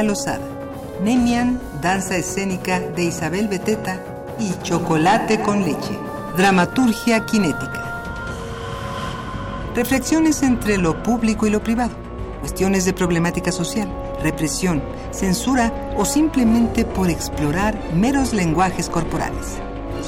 [0.00, 0.48] Lozada,
[1.04, 4.00] Nemian, danza escénica de Isabel Beteta
[4.38, 5.98] y Chocolate con leche,
[6.34, 8.02] dramaturgia cinética.
[9.74, 11.92] Reflexiones entre lo público y lo privado,
[12.40, 13.86] cuestiones de problemática social,
[14.22, 19.58] represión, censura o simplemente por explorar meros lenguajes corporales.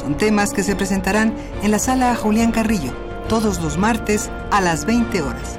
[0.01, 2.95] Son temas que se presentarán en la sala Julián Carrillo
[3.29, 5.59] todos los martes a las 20 horas.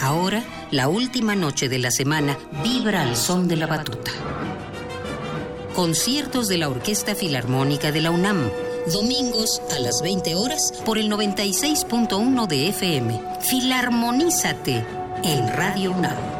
[0.00, 4.12] Ahora, la última noche de la semana vibra al son de la batuta.
[5.74, 8.48] Conciertos de la Orquesta Filarmónica de la UNAM.
[8.92, 13.20] Domingos a las 20 horas por el 96.1 de FM.
[13.40, 14.84] Filarmonízate
[15.24, 16.37] en Radio UNAM.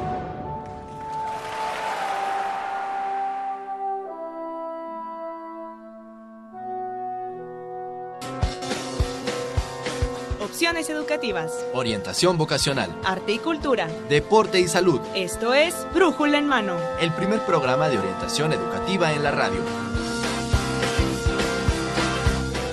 [10.77, 11.65] Educativas.
[11.73, 12.95] Orientación vocacional.
[13.03, 13.89] Arte y cultura.
[14.11, 15.01] Deporte y salud.
[15.15, 16.77] Esto es Brújula en Mano.
[17.01, 19.61] El primer programa de orientación educativa en la radio.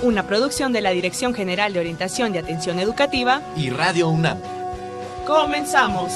[0.02, 3.40] Una producción de la Dirección General de Orientación y Atención Educativa.
[3.56, 4.40] Y Radio UNAM.
[5.26, 6.12] Comenzamos.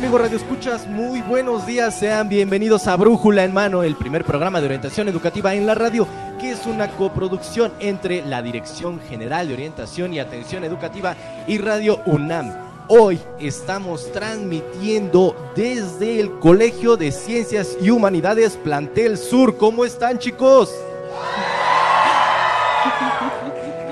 [0.00, 0.86] Amigos Radio Escuchas?
[0.86, 5.54] Muy buenos días, sean bienvenidos a Brújula en Mano, el primer programa de orientación educativa
[5.54, 6.08] en la radio,
[6.40, 11.14] que es una coproducción entre la Dirección General de Orientación y Atención Educativa
[11.46, 12.50] y Radio UNAM.
[12.88, 19.58] Hoy estamos transmitiendo desde el Colegio de Ciencias y Humanidades Plantel Sur.
[19.58, 20.74] ¿Cómo están chicos?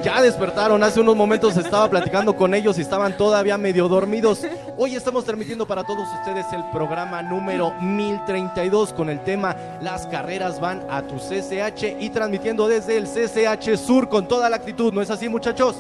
[0.09, 4.41] Ya despertaron, hace unos momentos estaba platicando con ellos y estaban todavía medio dormidos.
[4.79, 10.61] Hoy estamos transmitiendo para todos ustedes el programa número 1032 con el tema Las carreras
[10.61, 15.03] van a tu CCH y transmitiendo desde el CCH Sur con toda la actitud, ¿no
[15.03, 15.77] es así muchachos?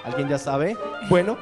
[0.04, 0.78] ¿Alguien ya sabe?
[1.10, 1.36] Bueno,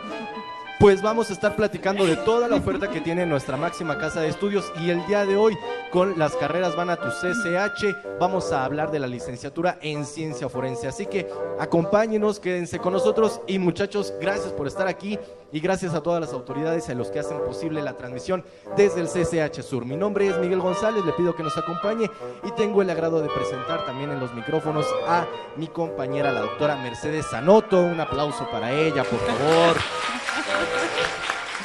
[0.79, 4.29] pues vamos a estar platicando de toda la oferta que tiene nuestra máxima casa de
[4.29, 5.57] estudios y el día de hoy
[5.91, 10.47] con las carreras van a tu CCH vamos a hablar de la licenciatura en ciencia
[10.47, 10.87] forense.
[10.87, 11.27] Así que
[11.59, 15.19] acompáñenos, quédense con nosotros y muchachos, gracias por estar aquí
[15.51, 18.45] y gracias a todas las autoridades a los que hacen posible la transmisión
[18.77, 19.85] desde el CCH Sur.
[19.85, 22.09] Mi nombre es Miguel González, le pido que nos acompañe
[22.43, 26.77] y tengo el agrado de presentar también en los micrófonos a mi compañera, la doctora
[26.77, 27.81] Mercedes Sanoto.
[27.81, 29.77] Un aplauso para ella, por favor.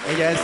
[0.07, 0.41] Ella es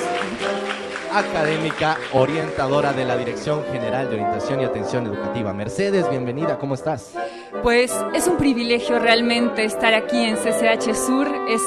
[1.12, 5.52] académica orientadora de la Dirección General de Orientación y Atención Educativa.
[5.52, 7.14] Mercedes, bienvenida, ¿cómo estás?
[7.62, 11.60] Pues es un privilegio realmente estar aquí en CCH Sur, es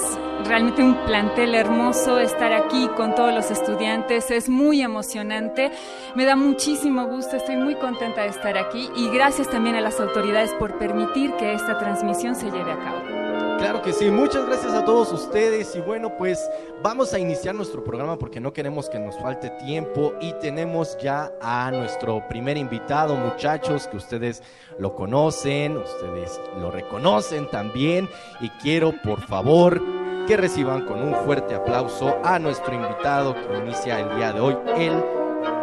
[0.46, 5.72] realmente un plantel hermoso estar aquí con todos los estudiantes, es muy emocionante,
[6.16, 10.00] me da muchísimo gusto, estoy muy contenta de estar aquí y gracias también a las
[10.00, 13.23] autoridades por permitir que esta transmisión se lleve a cabo.
[13.64, 15.74] Claro que sí, muchas gracias a todos ustedes.
[15.74, 16.52] Y bueno pues
[16.82, 21.32] vamos a iniciar nuestro programa porque no queremos que nos falte tiempo y tenemos ya
[21.42, 24.44] a nuestro primer invitado muchachos que ustedes
[24.80, 28.10] lo conocen, ustedes lo reconocen también.
[28.42, 29.82] Y quiero por favor
[30.28, 34.58] que reciban con un fuerte aplauso a nuestro invitado que inicia el día de hoy,
[34.76, 34.94] el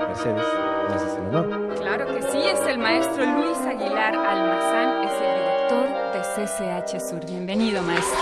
[0.09, 0.47] Mercedes.
[1.79, 3.23] Claro que sí, es el maestro
[6.47, 7.27] CCH Sur.
[7.27, 8.19] Bienvenido, maestro.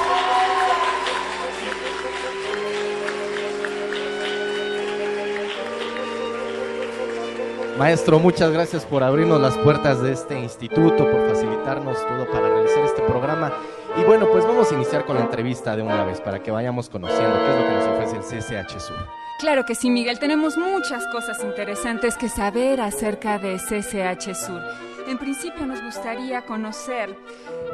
[7.79, 12.85] Maestro, muchas gracias por abrirnos las puertas de este instituto, por facilitarnos todo para realizar
[12.85, 13.53] este programa.
[13.97, 16.89] Y bueno, pues vamos a iniciar con la entrevista de una vez para que vayamos
[16.89, 18.97] conociendo qué es lo que nos ofrece el CCH Sur.
[19.39, 24.61] Claro que sí, Miguel, tenemos muchas cosas interesantes que saber acerca de CCH Sur.
[25.09, 27.17] En principio nos gustaría conocer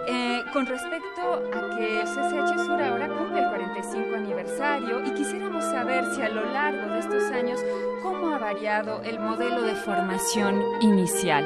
[0.07, 5.65] eh, con respecto a que el CCH Sur ahora cumple el 45 aniversario y quisiéramos
[5.65, 7.59] saber si a lo largo de estos años
[8.05, 11.45] cómo ha variado el modelo de formación inicial.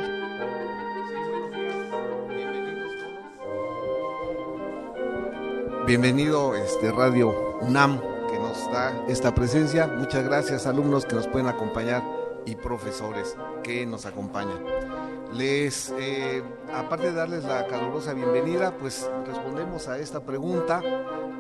[5.87, 7.99] Bienvenido este Radio UNAM
[8.31, 9.87] que nos da esta presencia.
[9.87, 12.03] Muchas gracias alumnos que nos pueden acompañar
[12.45, 14.78] y profesores que nos acompañan.
[15.33, 16.43] Les, eh,
[16.75, 20.83] aparte de darles la calurosa bienvenida, pues respondemos a esta pregunta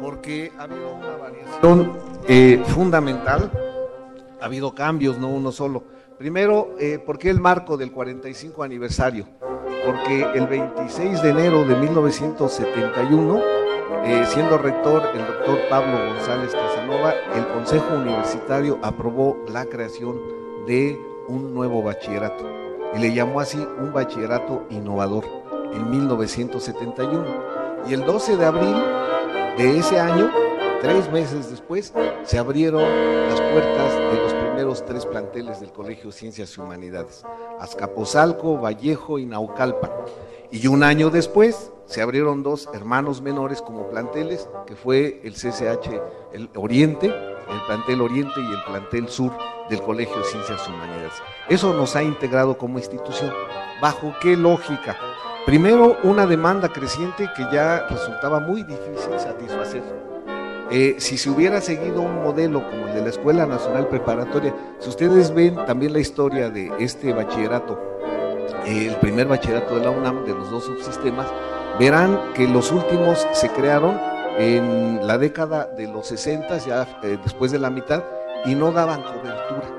[0.01, 1.99] porque ha habido una variación
[2.29, 3.51] eh, fundamental,
[4.41, 5.85] ha habido cambios, no uno solo.
[6.19, 9.27] Primero, eh, ¿por qué el marco del 45 aniversario?
[9.87, 13.41] Porque el 26 de enero de 1971,
[14.05, 20.21] eh, siendo rector el doctor Pablo González Casanova, el Consejo Universitario aprobó la creación
[20.67, 22.58] de un nuevo bachillerato
[22.95, 25.25] y le llamó así un bachillerato innovador
[25.73, 27.25] en 1971.
[27.89, 28.77] Y el 12 de abril
[29.57, 30.31] de ese año,
[30.81, 31.93] tres meses después,
[32.25, 32.83] se abrieron
[33.29, 37.25] las puertas de los primeros tres planteles del Colegio Ciencias y Humanidades,
[37.61, 39.91] Azcapotzalco, Vallejo y Naucalpan.
[40.51, 46.01] Y un año después se abrieron dos hermanos menores como planteles, que fue el CCH
[46.33, 47.13] el Oriente,
[47.51, 49.33] el plantel Oriente y el plantel Sur
[49.69, 51.13] del Colegio de Ciencias Humanidades.
[51.49, 53.33] Eso nos ha integrado como institución.
[53.81, 54.97] ¿Bajo qué lógica?
[55.47, 59.83] Primero, una demanda creciente que ya resultaba muy difícil satisfacer.
[60.71, 64.91] Eh, si se hubiera seguido un modelo como el de la Escuela Nacional Preparatoria, si
[64.91, 67.81] ustedes ven también la historia de este bachillerato,
[68.67, 71.27] eh, el primer bachillerato de la UNAM, de los dos subsistemas,
[71.79, 73.99] verán que los últimos se crearon
[74.39, 78.05] en la década de los 60, ya eh, después de la mitad,
[78.47, 79.79] y no daban cobertura.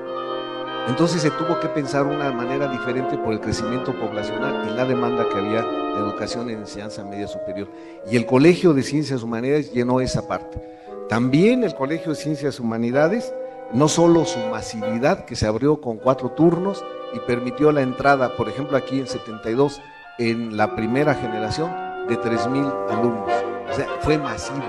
[0.86, 5.26] Entonces se tuvo que pensar una manera diferente por el crecimiento poblacional y la demanda
[5.28, 7.68] que había de educación en enseñanza media superior.
[8.10, 10.60] Y el Colegio de Ciencias Humanidades llenó esa parte.
[11.08, 13.32] También el Colegio de Ciencias Humanidades,
[13.72, 16.84] no solo su masividad, que se abrió con cuatro turnos
[17.14, 19.80] y permitió la entrada, por ejemplo, aquí en 72,
[20.18, 21.70] en la primera generación,
[22.08, 23.49] de 3.000 alumnos.
[23.70, 24.64] O sea, fue masivo.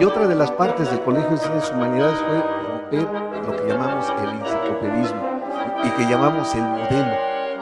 [0.00, 4.06] Y otra de las partes del Colegio de Ciencias Humanidades fue romper lo que llamamos
[4.22, 5.40] el enciclopedismo
[5.84, 7.12] y que llamamos el modelo,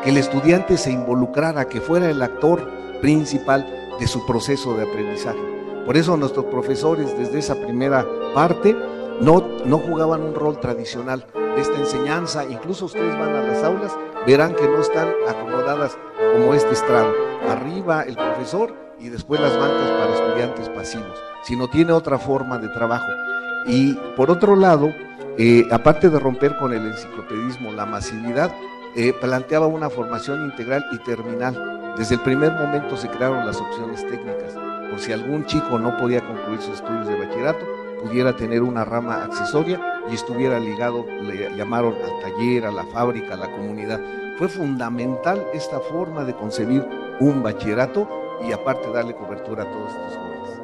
[0.03, 2.67] que el estudiante se involucrara, que fuera el actor
[3.01, 3.67] principal
[3.99, 5.39] de su proceso de aprendizaje.
[5.85, 8.77] Por eso nuestros profesores desde esa primera parte
[9.21, 13.97] no, no jugaban un rol tradicional de esta enseñanza, incluso ustedes van a las aulas,
[14.27, 15.99] verán que no están acomodadas
[16.33, 17.13] como este estrado.
[17.49, 22.69] Arriba el profesor y después las bancas para estudiantes pasivos, sino tiene otra forma de
[22.69, 23.09] trabajo.
[23.67, 24.93] Y por otro lado,
[25.39, 28.51] eh, aparte de romper con el enciclopedismo, la masividad,
[28.97, 31.95] eh, planteaba una formación integral y terminal.
[31.97, 34.55] Desde el primer momento se crearon las opciones técnicas,
[34.91, 37.67] por si algún chico no podía concluir sus estudios de bachillerato,
[38.03, 39.81] pudiera tener una rama accesoria
[40.11, 44.01] y estuviera ligado, le llamaron al taller, a la fábrica, a la comunidad.
[44.39, 46.87] Fue fundamental esta forma de concebir
[47.21, 48.09] un bachillerato
[48.47, 50.61] y aparte darle cobertura a todos estos jóvenes.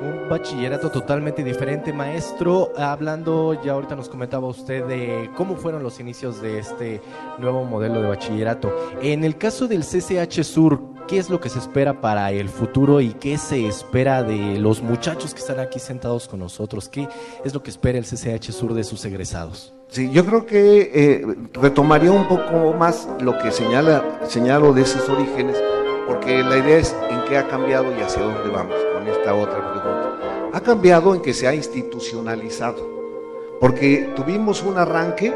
[0.00, 2.72] Un bachillerato totalmente diferente, maestro.
[2.78, 7.02] Hablando, ya ahorita nos comentaba usted de cómo fueron los inicios de este
[7.38, 8.72] nuevo modelo de bachillerato.
[9.02, 13.02] En el caso del CCH Sur, ¿qué es lo que se espera para el futuro
[13.02, 16.88] y qué se espera de los muchachos que están aquí sentados con nosotros?
[16.88, 17.06] ¿Qué
[17.44, 19.74] es lo que espera el CCH Sur de sus egresados?
[19.88, 25.08] Sí, yo creo que eh, retomaría un poco más lo que señala, señalo de esos
[25.08, 25.60] orígenes,
[26.10, 29.72] porque la idea es en qué ha cambiado y hacia dónde vamos con esta otra
[29.72, 30.50] pregunta.
[30.52, 32.84] Ha cambiado en que se ha institucionalizado,
[33.60, 35.32] porque tuvimos un arranque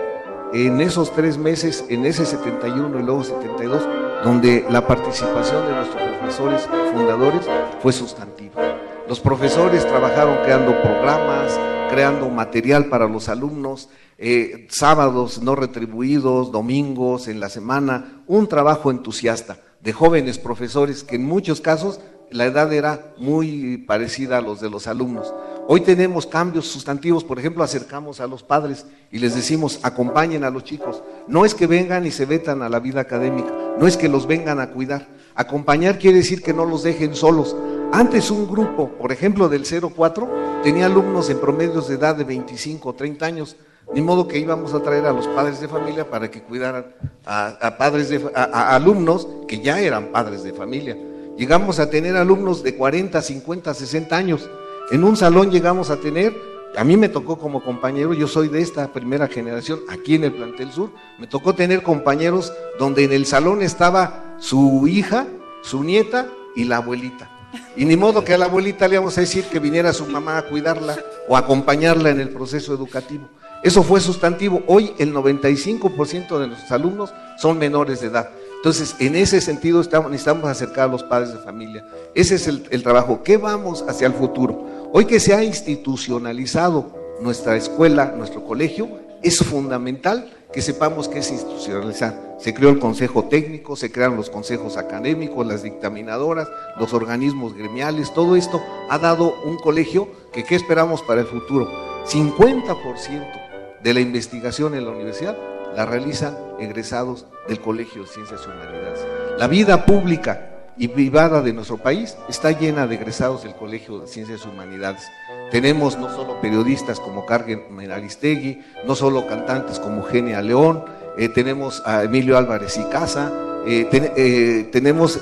[0.52, 3.86] en esos tres meses, en ese 71 y luego 72,
[4.24, 7.46] donde la participación de nuestros profesores fundadores
[7.80, 8.60] fue sustantiva.
[9.08, 11.56] Los profesores trabajaron creando programas,
[11.88, 18.90] creando material para los alumnos, eh, sábados no retribuidos, domingos en la semana, un trabajo
[18.90, 22.00] entusiasta de jóvenes profesores que en muchos casos
[22.30, 25.32] la edad era muy parecida a los de los alumnos.
[25.68, 30.50] Hoy tenemos cambios sustantivos, por ejemplo, acercamos a los padres y les decimos, acompañen a
[30.50, 31.02] los chicos.
[31.28, 34.26] No es que vengan y se vetan a la vida académica, no es que los
[34.26, 35.06] vengan a cuidar.
[35.34, 37.54] Acompañar quiere decir que no los dejen solos.
[37.92, 42.88] Antes un grupo, por ejemplo, del 04, tenía alumnos en promedios de edad de 25
[42.88, 43.56] o 30 años.
[43.92, 46.86] Ni modo que íbamos a traer a los padres de familia para que cuidaran
[47.26, 50.96] a, padres de, a alumnos que ya eran padres de familia.
[51.36, 54.50] Llegamos a tener alumnos de 40, 50, 60 años.
[54.90, 56.34] En un salón llegamos a tener
[56.76, 60.32] a mí me tocó como compañero, yo soy de esta primera generación, aquí en el
[60.32, 65.26] plantel sur, me tocó tener compañeros donde en el salón estaba su hija,
[65.62, 66.26] su nieta
[66.56, 67.30] y la abuelita.
[67.76, 70.38] Y ni modo que a la abuelita le vamos a decir que viniera su mamá
[70.38, 70.96] a cuidarla
[71.28, 73.28] o acompañarla en el proceso educativo.
[73.64, 74.62] Eso fue sustantivo.
[74.66, 78.28] Hoy el 95% de nuestros alumnos son menores de edad.
[78.56, 81.82] Entonces, en ese sentido estamos, necesitamos acercar a los padres de familia.
[82.14, 83.22] Ese es el, el trabajo.
[83.22, 84.90] ¿Qué vamos hacia el futuro?
[84.92, 86.92] Hoy que se ha institucionalizado
[87.22, 88.86] nuestra escuela, nuestro colegio,
[89.22, 92.36] es fundamental que sepamos que es institucionalizar.
[92.38, 98.12] Se creó el consejo técnico, se crearon los consejos académicos, las dictaminadoras, los organismos gremiales,
[98.12, 101.66] todo esto ha dado un colegio que ¿qué esperamos para el futuro?
[102.06, 103.43] 50%
[103.84, 105.36] de la investigación en la universidad
[105.76, 109.06] la realizan egresados del Colegio de Ciencias y Humanidades.
[109.38, 114.06] La vida pública y privada de nuestro país está llena de egresados del Colegio de
[114.06, 115.02] Ciencias y Humanidades.
[115.50, 120.84] Tenemos no solo periodistas como Carmen Aristegui, no solo cantantes como Genia León,
[121.18, 123.32] eh, tenemos a Emilio Álvarez y Casa,
[123.66, 125.20] eh, eh, tenemos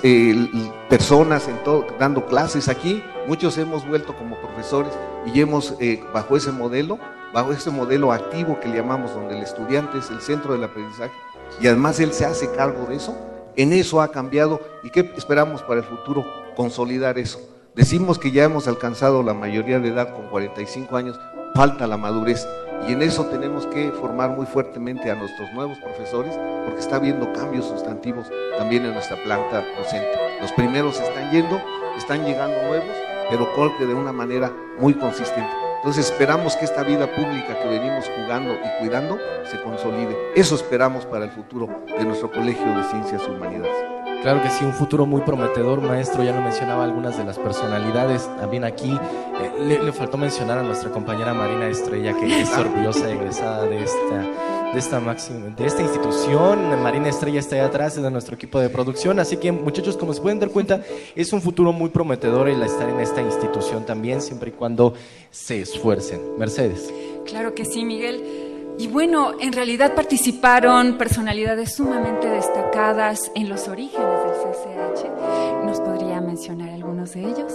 [0.89, 4.93] personas en todo, dando clases aquí, muchos hemos vuelto como profesores
[5.27, 5.75] y hemos,
[6.15, 6.99] bajo ese modelo,
[7.33, 11.13] bajo ese modelo activo que le llamamos, donde el estudiante es el centro del aprendizaje,
[11.61, 13.17] y además él se hace cargo de eso,
[13.57, 16.25] en eso ha cambiado y qué esperamos para el futuro,
[16.57, 17.41] consolidar eso.
[17.75, 21.19] Decimos que ya hemos alcanzado la mayoría de edad con 45 años,
[21.55, 22.47] falta la madurez
[22.89, 27.33] y en eso tenemos que formar muy fuertemente a nuestros nuevos profesores porque está habiendo
[27.33, 28.27] cambios sustantivos
[28.59, 30.11] también en nuestra planta docente.
[30.41, 31.61] Los primeros están yendo,
[31.97, 32.97] están llegando nuevos,
[33.31, 35.72] pero creo que de una manera muy consistente.
[35.83, 39.19] Entonces esperamos que esta vida pública que venimos jugando y cuidando
[39.51, 40.17] se consolide.
[40.37, 43.75] Eso esperamos para el futuro de nuestro Colegio de Ciencias y Humanidades.
[44.23, 46.23] Claro que sí, un futuro muy prometedor, maestro.
[46.23, 48.31] Ya lo mencionaba algunas de las personalidades.
[48.37, 53.65] También aquí eh, le, faltó mencionar a nuestra compañera Marina Estrella, que es orgullosa egresada
[53.65, 54.25] de esta
[54.73, 56.83] de esta, máxima, de esta institución.
[56.83, 59.19] Marina Estrella está ahí atrás de nuestro equipo de producción.
[59.19, 60.83] Así que, muchachos, como se pueden dar cuenta,
[61.15, 64.95] es un futuro muy prometedor el estar en esta institución también, siempre y cuando
[65.31, 66.39] se esfuercen.
[66.39, 66.93] Mercedes.
[67.27, 68.53] Claro que sí, Miguel.
[68.79, 75.65] Y bueno, en realidad participaron personalidades sumamente destacadas en los orígenes del CCH.
[75.67, 77.53] ¿Nos podría mencionar algunos de ellos?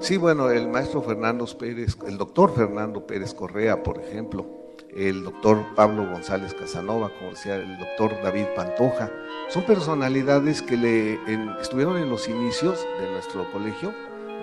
[0.00, 4.46] Sí, bueno, el maestro Fernando Pérez, el doctor Fernando Pérez Correa, por ejemplo,
[4.94, 9.10] el doctor Pablo González Casanova, como decía el doctor David Pantoja.
[9.48, 11.18] Son personalidades que
[11.60, 13.92] estuvieron en los inicios de nuestro colegio,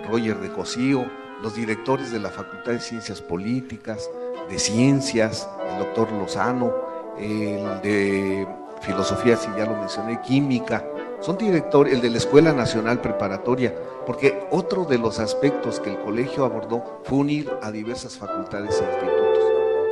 [0.10, 1.06] Roger de Cosío,
[1.42, 4.10] los directores de la Facultad de Ciencias Políticas,
[4.50, 6.74] de Ciencias, el doctor Lozano,
[7.18, 8.48] el de
[8.82, 10.86] Filosofía, si ya lo mencioné, Química,
[11.22, 13.74] son directores, el de la Escuela Nacional Preparatoria,
[14.06, 18.84] porque otro de los aspectos que el colegio abordó fue unir a diversas facultades e
[18.84, 19.25] institutos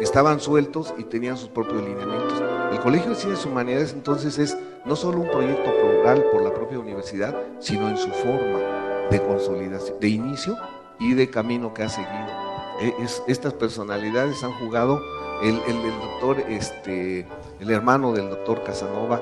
[0.03, 2.41] estaban sueltos y tenían sus propios lineamientos.
[2.72, 6.79] El Colegio de Ciencias Humanidades entonces es no solo un proyecto plural por la propia
[6.79, 8.60] universidad, sino en su forma
[9.10, 10.57] de consolidación, de inicio
[11.00, 12.27] y de camino que ha seguido.
[12.81, 12.93] E,
[13.27, 15.00] estas personalidades han jugado,
[15.41, 15.57] el,
[16.01, 17.25] doctor, este,
[17.60, 19.22] el hermano del doctor Casanova,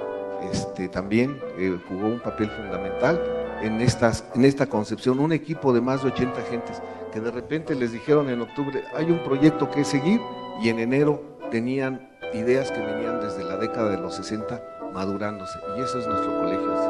[0.51, 3.21] este, también eh, jugó un papel fundamental
[3.61, 7.75] en, estas, en esta concepción, un equipo de más de 80 gentes que de repente
[7.75, 10.19] les dijeron en octubre, hay un proyecto que seguir
[10.61, 14.61] y en enero tenían ideas que venían desde la década de los 60
[14.93, 15.59] madurándose.
[15.77, 16.81] Y eso es nuestro colegio de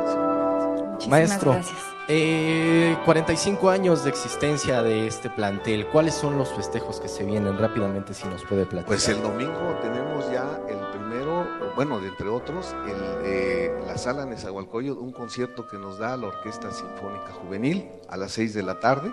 [1.08, 1.60] Maestro,
[2.08, 5.88] eh, 45 años de existencia de este plantel.
[5.88, 8.86] ¿Cuáles son los festejos que se vienen rápidamente si nos puede platicar?
[8.86, 14.26] Pues el domingo tenemos ya el primero, bueno, de entre otros, el, eh, la sala
[14.26, 18.80] Nezahualcóyotl, un concierto que nos da la Orquesta Sinfónica Juvenil a las 6 de la
[18.80, 19.12] tarde.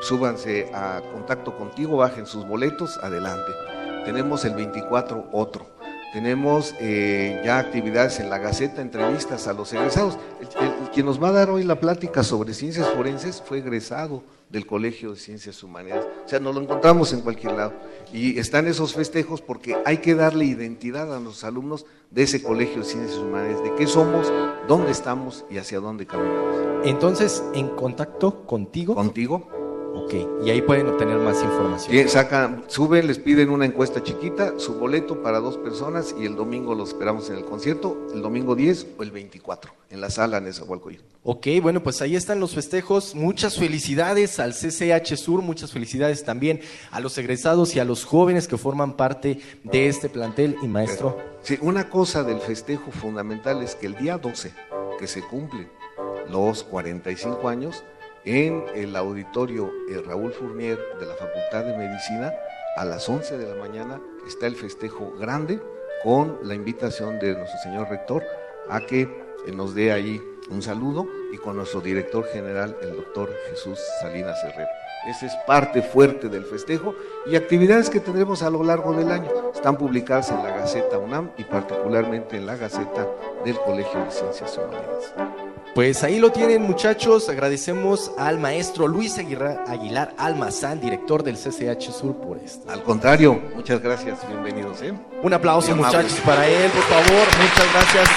[0.00, 3.52] Súbanse a contacto contigo, bajen sus boletos, adelante.
[4.08, 5.66] Tenemos el 24 otro.
[6.14, 10.16] Tenemos eh, ya actividades en la Gaceta, entrevistas a los egresados.
[10.40, 14.64] El, quien nos va a dar hoy la plática sobre ciencias forenses fue egresado del
[14.64, 16.06] Colegio de Ciencias Humanidades.
[16.24, 17.74] O sea, nos lo encontramos en cualquier lado.
[18.10, 22.78] Y están esos festejos porque hay que darle identidad a los alumnos de ese Colegio
[22.78, 24.32] de Ciencias Humanidades, de qué somos,
[24.66, 26.86] dónde estamos y hacia dónde caminamos.
[26.86, 28.94] Entonces, en contacto contigo.
[28.94, 29.57] Contigo
[29.94, 30.14] Ok,
[30.44, 31.94] y ahí pueden obtener más información.
[31.94, 36.36] Y sacan, suben, les piden una encuesta chiquita, su boleto para dos personas y el
[36.36, 40.40] domingo los esperamos en el concierto, el domingo 10 o el 24, en la sala
[40.40, 41.04] Nezahualcóyotl.
[41.24, 43.14] Ok, bueno, pues ahí están los festejos.
[43.14, 48.48] Muchas felicidades al CCH Sur, muchas felicidades también a los egresados y a los jóvenes
[48.48, 50.56] que forman parte de este plantel.
[50.62, 54.52] Y maestro, Sí, una cosa del festejo fundamental es que el día 12,
[54.98, 55.68] que se cumplen
[56.30, 57.84] los 45 años,
[58.28, 62.34] en el auditorio eh, Raúl Fournier de la Facultad de Medicina,
[62.76, 65.62] a las 11 de la mañana está el festejo grande
[66.02, 68.22] con la invitación de nuestro señor rector
[68.68, 69.02] a que
[69.46, 70.20] eh, nos dé ahí
[70.50, 74.77] un saludo y con nuestro director general, el doctor Jesús Salinas Herrera.
[75.06, 76.94] Esa es parte fuerte del festejo
[77.26, 79.30] y actividades que tendremos a lo largo del año.
[79.54, 83.06] Están publicadas en la Gaceta UNAM y particularmente en la Gaceta
[83.44, 85.12] del Colegio de Ciencias Humanidades.
[85.74, 87.28] pues ahí lo tienen muchachos.
[87.28, 92.68] Agradecemos al maestro Luis Aguilar, Aguilar Almazán, director del CCH Sur, por esto.
[92.70, 94.82] Al contrario, muchas gracias, bienvenidos.
[94.82, 94.92] ¿eh?
[95.22, 97.26] Un aplauso muchachos para él, por favor.
[97.40, 98.08] Muchas gracias.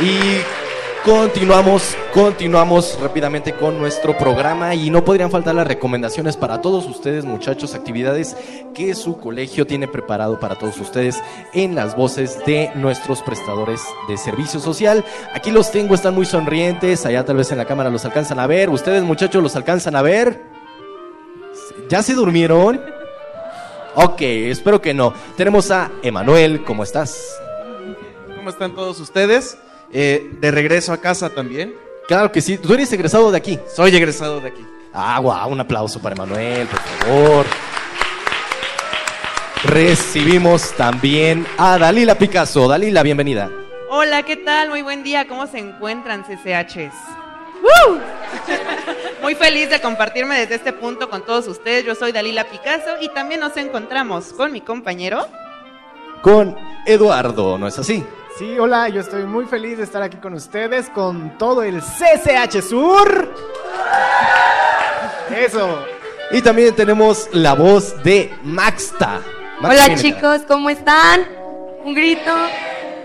[0.00, 0.61] Y
[1.04, 7.24] continuamos, continuamos rápidamente con nuestro programa y no podrían faltar las recomendaciones para todos ustedes,
[7.24, 8.36] muchachos, actividades
[8.74, 11.20] que su colegio tiene preparado para todos ustedes
[11.52, 15.04] en las voces de nuestros prestadores de servicio social.
[15.34, 18.46] Aquí los tengo, están muy sonrientes, allá tal vez en la cámara los alcanzan a
[18.46, 18.70] ver.
[18.70, 20.40] ¿Ustedes, muchachos, los alcanzan a ver?
[21.88, 22.80] ¿Ya se durmieron?
[23.94, 25.12] Ok, espero que no.
[25.36, 27.38] Tenemos a Emanuel, ¿cómo estás?
[28.36, 29.58] ¿Cómo están todos ustedes?
[29.92, 31.74] Eh, de regreso a casa también.
[32.08, 33.58] Claro que sí, tú eres egresado de aquí.
[33.74, 34.66] Soy egresado de aquí.
[34.92, 37.46] Ah, guau, un aplauso para Emanuel, por favor.
[39.64, 42.66] Recibimos también a Dalila Picasso.
[42.66, 43.50] Dalila, bienvenida.
[43.90, 44.70] Hola, ¿qué tal?
[44.70, 45.28] Muy buen día.
[45.28, 46.94] ¿Cómo se encuentran, CCHs?
[47.62, 48.00] ¡Woo!
[49.22, 51.84] Muy feliz de compartirme desde este punto con todos ustedes.
[51.84, 55.28] Yo soy Dalila Picasso y también nos encontramos con mi compañero.
[56.22, 56.56] Con
[56.86, 58.04] Eduardo, ¿no es así?
[58.38, 62.62] Sí, hola, yo estoy muy feliz de estar aquí con ustedes con todo el CCH
[62.62, 63.34] Sur.
[65.36, 65.84] Eso.
[66.30, 69.20] Y también tenemos la voz de Maxta.
[69.60, 71.26] Max, Hola chicos, ¿cómo están?
[71.84, 72.32] Un grito.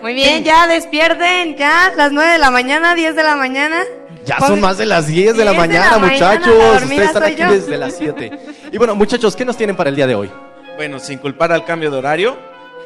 [0.02, 3.84] Muy bien, ya despierten, ya, las 9 de la mañana, 10 de la mañana.
[4.26, 6.58] Ya son más de las 10 de la 10 de la mañana, mañana, muchachos.
[6.58, 7.52] la Ustedes están aquí yo.
[7.52, 8.40] desde las 7.
[8.72, 10.32] Y bueno, muchachos, ¿qué nos tienen para el día de hoy?
[10.78, 12.38] Bueno, sin culpar al cambio de horario,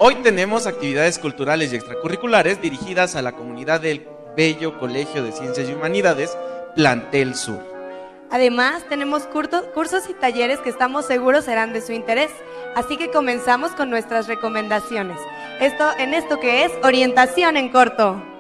[0.04, 5.70] hoy tenemos actividades culturales y extracurriculares dirigidas a la comunidad del Bello Colegio de Ciencias
[5.70, 6.36] y Humanidades,
[6.76, 7.64] Plantel Sur.
[8.32, 12.32] Además, tenemos cursos y talleres que estamos seguros serán de su interés.
[12.76, 15.20] Así que comenzamos con nuestras recomendaciones.
[15.60, 18.31] Esto en esto que es orientación en corto.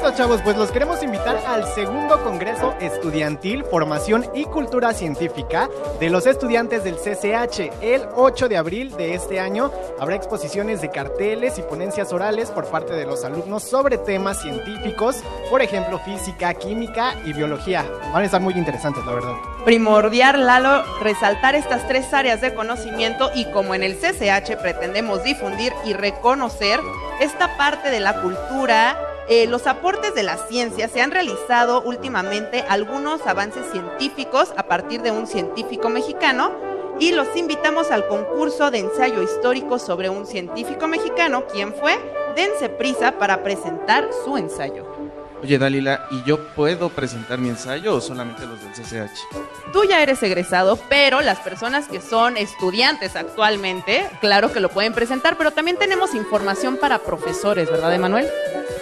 [0.00, 5.68] Pues, chavos, pues los queremos invitar al segundo Congreso Estudiantil, Formación y Cultura Científica
[6.00, 7.70] de los estudiantes del CCH.
[7.82, 12.66] El 8 de abril de este año habrá exposiciones de carteles y ponencias orales por
[12.66, 17.84] parte de los alumnos sobre temas científicos, por ejemplo, física, química y biología.
[18.12, 19.34] Van a estar muy interesantes, la verdad.
[19.64, 25.72] Primordial, Lalo, resaltar estas tres áreas de conocimiento y como en el CCH pretendemos difundir
[25.84, 26.80] y reconocer
[27.20, 28.96] esta parte de la cultura,
[29.30, 35.02] eh, los aportes de la ciencia, se han realizado últimamente algunos avances científicos a partir
[35.02, 36.50] de un científico mexicano
[36.98, 41.44] y los invitamos al concurso de ensayo histórico sobre un científico mexicano.
[41.46, 41.96] ¿Quién fue?
[42.34, 44.99] Dense prisa para presentar su ensayo.
[45.42, 49.72] Oye, Dalila, ¿y yo puedo presentar mi ensayo o solamente los del CCH?
[49.72, 54.92] Tú ya eres egresado, pero las personas que son estudiantes actualmente, claro que lo pueden
[54.92, 58.28] presentar, pero también tenemos información para profesores, ¿verdad, Emanuel?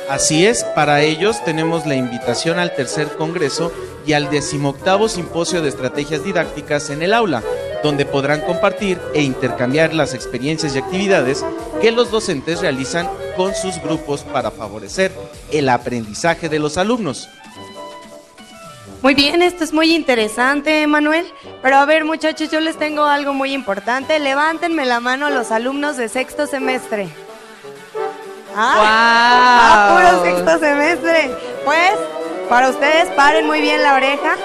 [0.08, 3.72] Así es, para ellos tenemos la invitación al tercer congreso
[4.04, 7.42] y al decimoctavo simposio de estrategias didácticas en el aula,
[7.82, 11.44] donde podrán compartir e intercambiar las experiencias y actividades
[11.80, 15.12] que los docentes realizan con sus grupos para favorecer
[15.52, 17.28] el aprendizaje de los alumnos.
[19.00, 21.24] Muy bien, esto es muy interesante, Manuel.
[21.62, 24.18] Pero a ver, muchachos, yo les tengo algo muy importante.
[24.18, 27.08] Levántenme la mano los alumnos de sexto semestre.
[28.56, 31.30] Ah, ah, puro sexto semestre.
[31.64, 31.92] Pues,
[32.48, 34.36] para ustedes, paren muy bien la oreja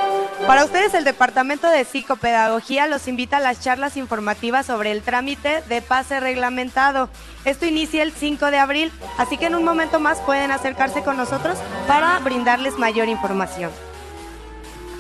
[0.48, 5.64] Para ustedes, el Departamento de Psicopedagogía los invita a las charlas informativas sobre el trámite
[5.70, 7.10] de pase reglamentado.
[7.46, 11.16] Esto inicia el 5 de abril, así que en un momento más pueden acercarse con
[11.16, 13.72] nosotros para brindarles mayor información.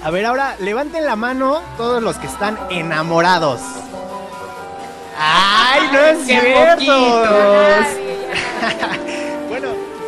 [0.01, 3.60] A ver, ahora levanten la mano todos los que están enamorados.
[5.17, 7.23] ¡Ay, no es cierto!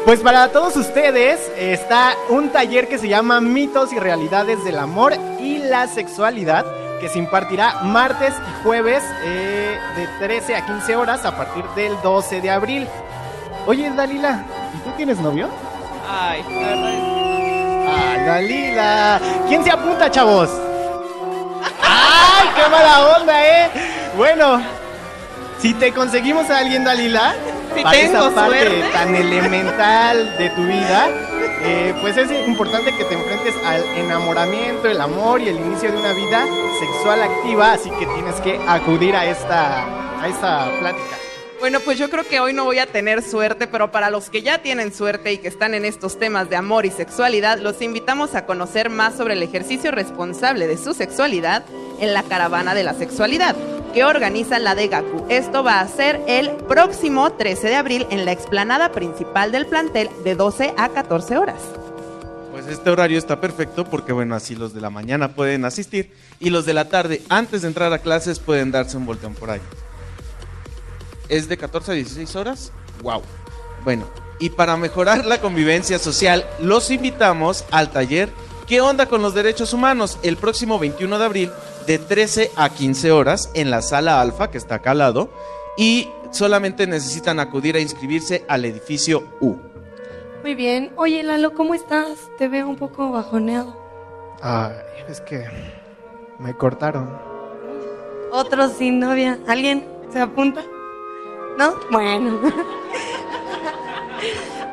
[0.06, 5.14] pues para todos ustedes está un taller que se llama Mitos y Realidades del Amor
[5.40, 6.64] y la Sexualidad,
[7.00, 12.00] que se impartirá martes y jueves eh, de 13 a 15 horas a partir del
[12.04, 12.88] 12 de abril.
[13.66, 15.50] Oye, Dalila, ¿y tú tienes novio?
[16.08, 19.20] Ay, ¡Ay, Dalila!
[19.48, 20.52] ¿Quién se apunta, chavos?
[21.82, 23.72] ¡Ay, qué mala onda, eh!
[24.16, 24.62] Bueno,
[25.58, 27.34] si te conseguimos a alguien, Dalila,
[27.76, 28.90] Si para esa parte suerte.
[28.94, 31.10] tan elemental de tu vida,
[31.62, 35.98] eh, pues es importante que te enfrentes al enamoramiento, el amor y el inicio de
[35.98, 36.46] una vida
[36.80, 41.18] sexual activa, así que tienes que acudir a esta, a esta plática.
[41.60, 44.42] Bueno, pues yo creo que hoy no voy a tener suerte, pero para los que
[44.42, 48.36] ya tienen suerte y que están en estos temas de amor y sexualidad, los invitamos
[48.36, 51.64] a conocer más sobre el ejercicio responsable de su sexualidad
[52.00, 53.56] en la Caravana de la Sexualidad,
[53.96, 55.26] que organiza la DEGACU.
[55.30, 60.10] Esto va a ser el próximo 13 de abril en la explanada principal del plantel
[60.26, 61.62] de 12 a 14 horas.
[62.52, 66.50] Pues este horario está perfecto porque bueno, así los de la mañana pueden asistir y
[66.50, 69.62] los de la tarde, antes de entrar a clases, pueden darse un volteón por ahí.
[71.30, 72.74] ¿Es de 14 a 16 horas?
[73.02, 73.22] ¡Wow!
[73.86, 78.30] Bueno, y para mejorar la convivencia social, los invitamos al taller
[78.68, 80.18] ¿Qué onda con los derechos humanos?
[80.24, 81.52] El próximo 21 de abril,
[81.88, 85.30] de 13 a 15 horas, en la sala alfa, que está acá al lado,
[85.78, 89.56] y solamente necesitan acudir a inscribirse al edificio U.
[90.42, 90.92] Muy bien.
[90.96, 92.30] Oye, Lalo, ¿cómo estás?
[92.38, 93.76] Te veo un poco bajoneado.
[94.42, 94.74] Ay,
[95.08, 95.44] es que
[96.40, 97.18] me cortaron.
[98.32, 99.40] Otro sin novia.
[99.48, 100.64] ¿Alguien se apunta?
[101.58, 101.76] ¿No?
[101.90, 102.40] Bueno.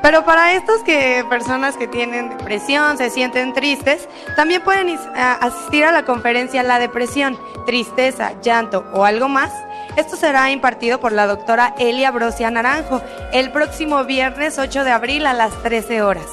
[0.03, 5.85] Pero para estos que personas que tienen depresión, se sienten tristes, también pueden a- asistir
[5.85, 9.53] a la conferencia La depresión, tristeza, llanto o algo más.
[9.97, 13.01] Esto será impartido por la doctora Elia Brosia Naranjo
[13.33, 16.27] el próximo viernes 8 de abril a las 13 horas.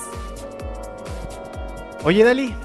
[2.04, 2.56] Oye, Dali,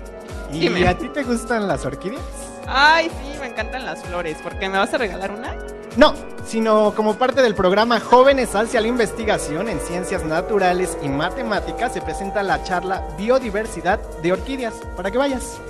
[0.53, 0.87] ¿y Dime.
[0.89, 2.23] a ti te gustan las orquídeas?
[2.67, 4.39] Ay, sí, me encantan las flores.
[4.39, 5.55] ¿Por qué me vas a regalar una?
[5.97, 11.93] No, sino como parte del programa Jóvenes hacia la Investigación en Ciencias Naturales y Matemáticas
[11.93, 15.61] se presenta la charla Biodiversidad de Orquídeas, para que vayas.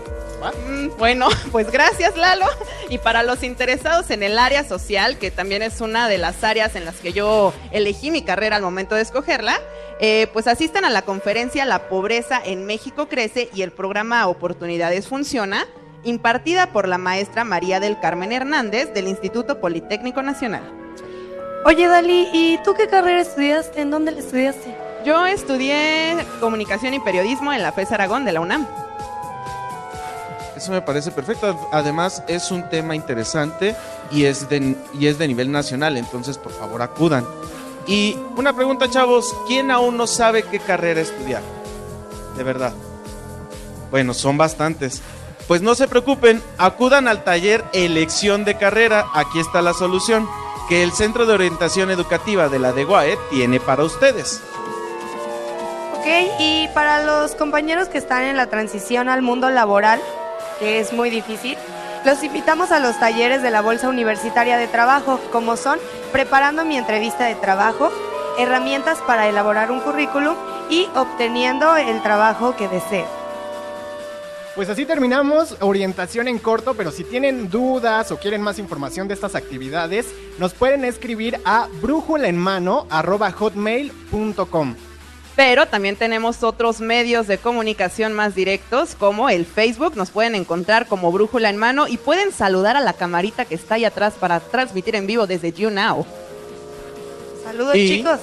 [0.43, 0.51] ¿va?
[0.67, 2.47] Mm, Bueno, pues gracias Lalo.
[2.89, 6.75] Y para los interesados en el área social, que también es una de las áreas
[6.75, 9.61] en las que yo elegí mi carrera al momento de escogerla,
[10.01, 15.07] eh, pues asistan a la conferencia La pobreza en México crece y el programa Oportunidades
[15.07, 15.67] funciona,
[16.05, 20.63] impartida por la maestra María del Carmen Hernández del Instituto Politécnico Nacional.
[21.65, 23.81] Oye, Dali, ¿y tú qué carrera estudiaste?
[23.81, 24.77] ¿En dónde la estudiaste?
[25.05, 28.67] Yo estudié comunicación y periodismo en la FES Aragón de la UNAM.
[30.57, 31.69] Eso me parece perfecto.
[31.73, 33.75] Además, es un tema interesante
[34.11, 37.27] y es de, y es de nivel nacional, entonces por favor acudan.
[37.87, 41.43] Y una pregunta, chavos, ¿quién aún no sabe qué carrera estudiar?
[42.37, 42.73] De verdad.
[43.91, 45.03] Bueno, son bastantes.
[45.47, 49.07] Pues no se preocupen, acudan al taller Elección de Carrera.
[49.13, 50.29] Aquí está la solución
[50.69, 54.41] que el Centro de Orientación Educativa de la DEGUAE tiene para ustedes.
[55.99, 56.07] Ok,
[56.39, 60.01] y para los compañeros que están en la transición al mundo laboral,
[60.59, 61.59] que es muy difícil,
[62.07, 65.79] los invitamos a los talleres de la Bolsa Universitaria de Trabajo, como son
[66.13, 67.91] Preparando mi entrevista de trabajo,
[68.39, 70.37] herramientas para elaborar un currículum
[70.71, 73.24] y obteniendo el trabajo que deseo.
[74.55, 79.15] Pues así terminamos orientación en corto, pero si tienen dudas o quieren más información de
[79.15, 80.07] estas actividades,
[80.39, 84.77] nos pueden escribir a brújulaenmano@hotmail.com.
[85.35, 89.97] Pero también tenemos otros medios de comunicación más directos, como el Facebook.
[89.97, 93.75] Nos pueden encontrar como Brújula en Mano y pueden saludar a la camarita que está
[93.75, 96.07] ahí atrás para transmitir en vivo desde YouNow.
[97.43, 98.21] Saludos Y- chicos.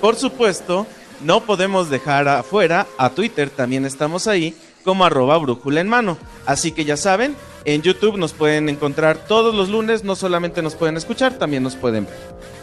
[0.00, 0.86] Por supuesto,
[1.20, 6.18] no podemos dejar afuera a Twitter, también estamos ahí como arroba brújula en mano.
[6.46, 10.74] Así que ya saben, en YouTube nos pueden encontrar todos los lunes, no solamente nos
[10.74, 12.16] pueden escuchar, también nos pueden ver.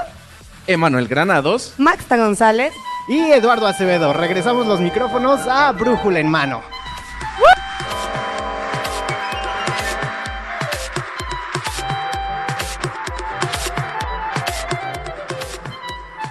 [0.66, 1.74] Emanuel Granados.
[1.78, 2.72] Maxta González.
[3.06, 4.12] Y Eduardo Acevedo.
[4.12, 6.62] Regresamos los micrófonos a Brújula en mano.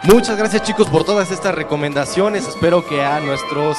[0.03, 2.45] Muchas gracias chicos por todas estas recomendaciones.
[2.47, 3.77] Espero que a nuestros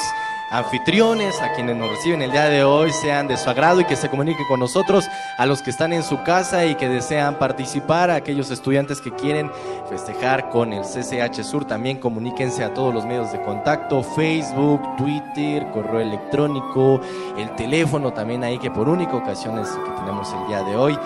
[0.51, 3.95] anfitriones, a quienes nos reciben el día de hoy, sean de su agrado y que
[3.95, 5.05] se comuniquen con nosotros,
[5.37, 9.51] a los que están en su casa y que desean participar, aquellos estudiantes que quieren
[9.89, 15.67] festejar con el CCH Sur, también comuníquense a todos los medios de contacto, Facebook, Twitter,
[15.71, 17.01] correo electrónico,
[17.37, 20.97] el teléfono también ahí que por única ocasión es que tenemos el día de hoy.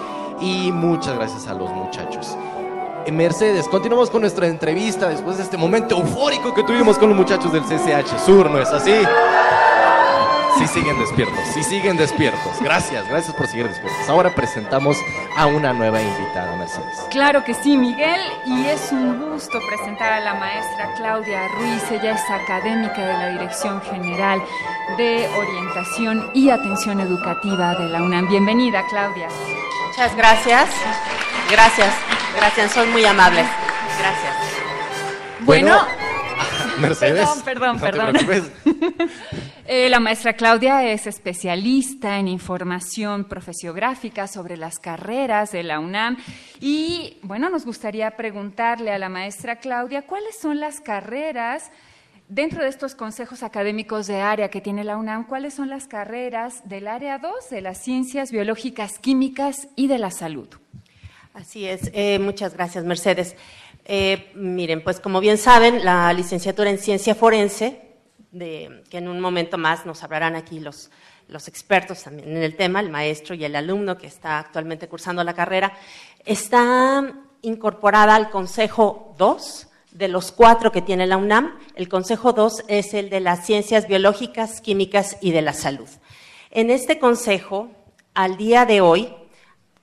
[0.41, 2.37] Y muchas gracias a los muchachos.
[3.11, 7.51] Mercedes, continuamos con nuestra entrevista después de este momento eufórico que tuvimos con los muchachos
[7.51, 8.93] del CCH Sur, ¿no es así?
[10.57, 12.59] Sí siguen despiertos, sí siguen despiertos.
[12.59, 14.09] Gracias, gracias por seguir despiertos.
[14.09, 14.97] Ahora presentamos
[15.37, 16.99] a una nueva invitada, Mercedes.
[17.09, 21.89] Claro que sí, Miguel, y es un gusto presentar a la maestra Claudia Ruiz.
[21.91, 24.41] Ella es académica de la Dirección General
[24.97, 28.27] de Orientación y Atención Educativa de la UNAM.
[28.27, 29.29] Bienvenida, Claudia.
[29.87, 30.69] Muchas gracias.
[31.49, 32.18] Gracias.
[32.39, 33.45] Gracias, son muy amables.
[33.99, 34.35] Gracias.
[35.41, 35.77] Bueno,
[36.79, 37.27] Mercedes.
[37.43, 38.51] Perdón, no perdón, preocupes.
[39.71, 46.17] Eh, la maestra Claudia es especialista en información profesiográfica sobre las carreras de la UNAM
[46.59, 51.69] y bueno, nos gustaría preguntarle a la maestra Claudia cuáles son las carreras
[52.29, 56.67] dentro de estos consejos académicos de área que tiene la UNAM, cuáles son las carreras
[56.67, 60.49] del área 2 de las ciencias biológicas, químicas y de la salud.
[61.39, 63.37] Así es, eh, muchas gracias, Mercedes.
[63.85, 67.95] Eh, miren, pues como bien saben, la licenciatura en ciencia forense,
[68.33, 70.91] de, que en un momento más nos hablarán aquí los,
[71.29, 75.23] los expertos también en el tema, el maestro y el alumno que está actualmente cursando
[75.23, 75.71] la carrera,
[76.25, 77.09] está
[77.41, 81.57] incorporada al Consejo 2 de los cuatro que tiene la UNAM.
[81.73, 85.87] El Consejo 2 es el de las ciencias biológicas, químicas y de la salud.
[86.51, 87.69] En este consejo,
[88.13, 89.13] al día de hoy,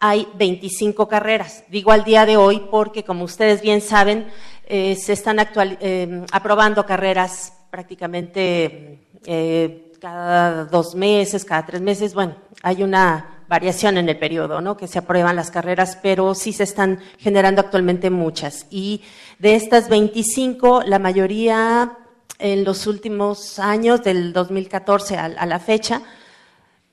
[0.00, 1.64] hay 25 carreras.
[1.68, 4.28] Digo al día de hoy porque, como ustedes bien saben,
[4.66, 12.14] eh, se están actual- eh, aprobando carreras prácticamente eh, cada dos meses, cada tres meses.
[12.14, 14.76] Bueno, hay una variación en el periodo, ¿no?
[14.76, 18.66] Que se aprueban las carreras, pero sí se están generando actualmente muchas.
[18.70, 19.02] Y
[19.38, 21.96] de estas 25, la mayoría
[22.38, 26.02] en los últimos años, del 2014 a, a la fecha,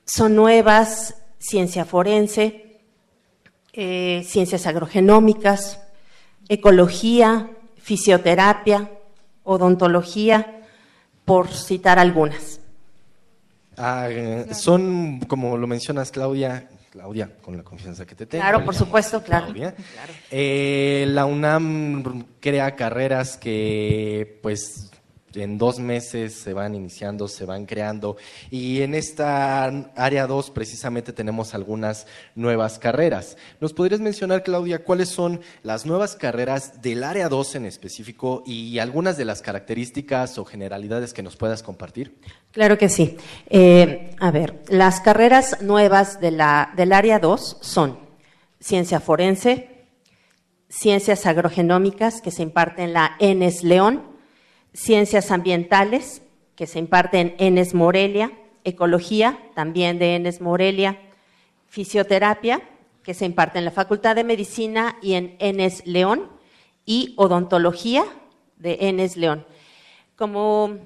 [0.06, 2.63] son nuevas, ciencia forense,
[3.74, 5.82] eh, ciencias agrogenómicas,
[6.48, 8.92] ecología, fisioterapia,
[9.44, 10.62] odontología,
[11.26, 12.60] por citar algunas.
[13.78, 18.44] Ah, eh, son, como lo mencionas, Claudia, Claudia, con la confianza que te tengo.
[18.44, 19.52] Claro, por supuesto, claro.
[20.30, 24.92] Eh, la UNAM crea carreras que, pues,
[25.36, 28.18] en dos meses se van iniciando, se van creando.
[28.50, 29.66] Y en esta
[29.96, 33.38] área 2 precisamente tenemos algunas nuevas carreras.
[33.60, 38.80] ¿Nos podrías mencionar, Claudia, cuáles son las nuevas carreras del área 2 en específico y
[38.80, 42.18] algunas de las características o generalidades que nos puedas compartir?
[42.52, 43.18] Claro que sí.
[43.50, 47.98] Eh, a ver, las carreras nuevas del área 2 son
[48.60, 49.88] ciencia forense,
[50.70, 54.13] ciencias agrogenómicas que se imparte en la ENES León,
[54.74, 56.22] ciencias ambientales
[56.56, 58.32] que se imparte en ENES Morelia,
[58.64, 61.00] ecología también de ENES Morelia,
[61.68, 62.62] fisioterapia
[63.04, 66.30] que se imparte en la Facultad de Medicina y en ENES León
[66.86, 68.06] y odontología
[68.58, 69.46] de ENES León.
[70.16, 70.78] Como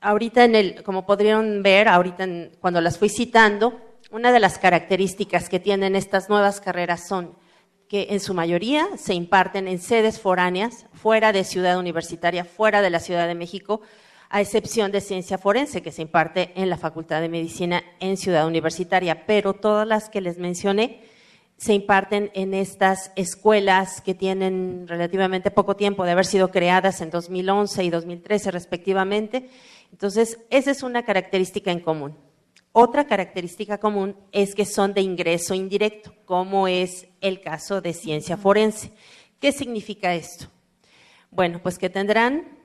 [0.00, 2.26] ahorita en el, como podrían ver, ahorita
[2.60, 3.80] cuando las fui citando,
[4.10, 7.34] una de las características que tienen estas nuevas carreras son
[7.92, 12.88] que en su mayoría se imparten en sedes foráneas, fuera de Ciudad Universitaria, fuera de
[12.88, 13.82] la Ciudad de México,
[14.30, 18.46] a excepción de ciencia forense, que se imparte en la Facultad de Medicina en Ciudad
[18.46, 21.02] Universitaria, pero todas las que les mencioné
[21.58, 27.10] se imparten en estas escuelas que tienen relativamente poco tiempo de haber sido creadas en
[27.10, 29.50] 2011 y 2013 respectivamente.
[29.90, 32.16] Entonces, esa es una característica en común.
[32.72, 38.38] Otra característica común es que son de ingreso indirecto, como es el caso de ciencia
[38.38, 38.92] forense.
[39.38, 40.46] ¿Qué significa esto?
[41.30, 42.58] Bueno, pues que tendrán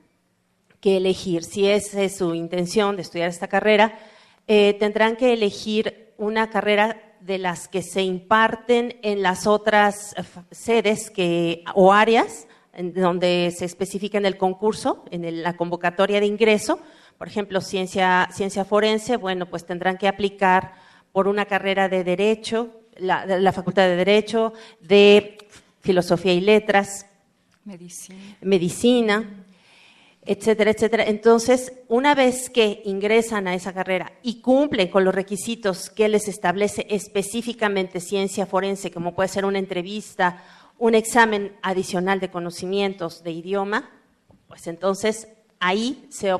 [0.80, 3.98] que elegir, si es su intención de estudiar esta carrera,
[4.46, 10.14] eh, tendrán que elegir una carrera de las que se imparten en las otras
[10.50, 12.46] sedes que, o áreas
[12.94, 16.78] donde se especifica en el concurso, en la convocatoria de ingreso.
[17.18, 20.74] Por ejemplo, ciencia, ciencia forense, bueno, pues tendrán que aplicar
[21.12, 25.36] por una carrera de Derecho, la, Facultad de Derecho, de
[25.80, 27.06] Filosofía y Letras,
[27.64, 28.36] Medicina.
[28.40, 29.44] medicina.
[30.24, 31.04] etcétera, etcétera.
[31.04, 36.28] Entonces, una vez que ingresan a esa carrera y cumplen con los requisitos que les
[36.28, 40.44] establece específicamente ciencia forense, como puede ser una entrevista,
[40.78, 43.90] un examen adicional de conocimientos de idioma,
[44.46, 45.28] pues entonces
[45.60, 46.30] ahí se,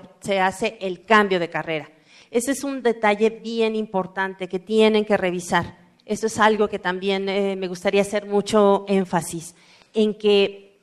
[0.41, 1.91] hace el cambio de carrera.
[2.31, 5.79] Ese es un detalle bien importante que tienen que revisar.
[6.05, 9.55] Esto es algo que también eh, me gustaría hacer mucho énfasis,
[9.95, 10.79] en que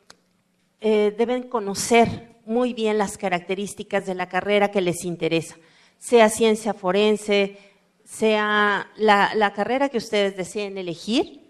[0.81, 5.55] eh, deben conocer muy bien las características de la carrera que les interesa,
[5.97, 7.57] sea ciencia forense,
[8.03, 11.41] sea la, carrera que ustedes deseen elegir,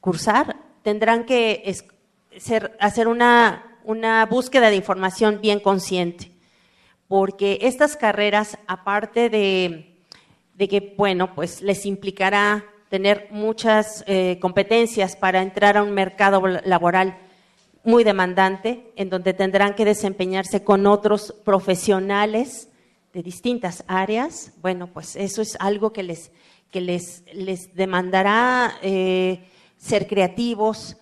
[0.00, 1.74] cursar, tendrán que
[2.80, 6.30] hacer una, una búsqueda de información bien consciente,
[7.08, 9.96] porque estas carreras, aparte de,
[10.58, 17.18] que, bueno, pues les implicará tener muchas eh, competencias para entrar a un mercado laboral
[17.84, 22.68] muy demandante, en donde tendrán que desempeñarse con otros profesionales
[23.12, 24.52] de distintas áreas.
[24.62, 26.32] Bueno, pues eso es algo que les,
[26.70, 29.44] que les, les demandará eh,
[29.76, 30.96] ser creativos,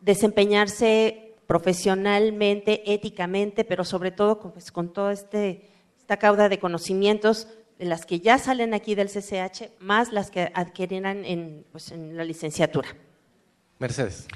[0.00, 7.84] desempeñarse profesionalmente, éticamente, pero sobre todo pues, con toda este, esta cauda de conocimientos de
[7.84, 12.24] las que ya salen aquí del CCH, más las que adquirirán en, pues, en la
[12.24, 12.88] licenciatura.
[13.78, 14.26] Mercedes.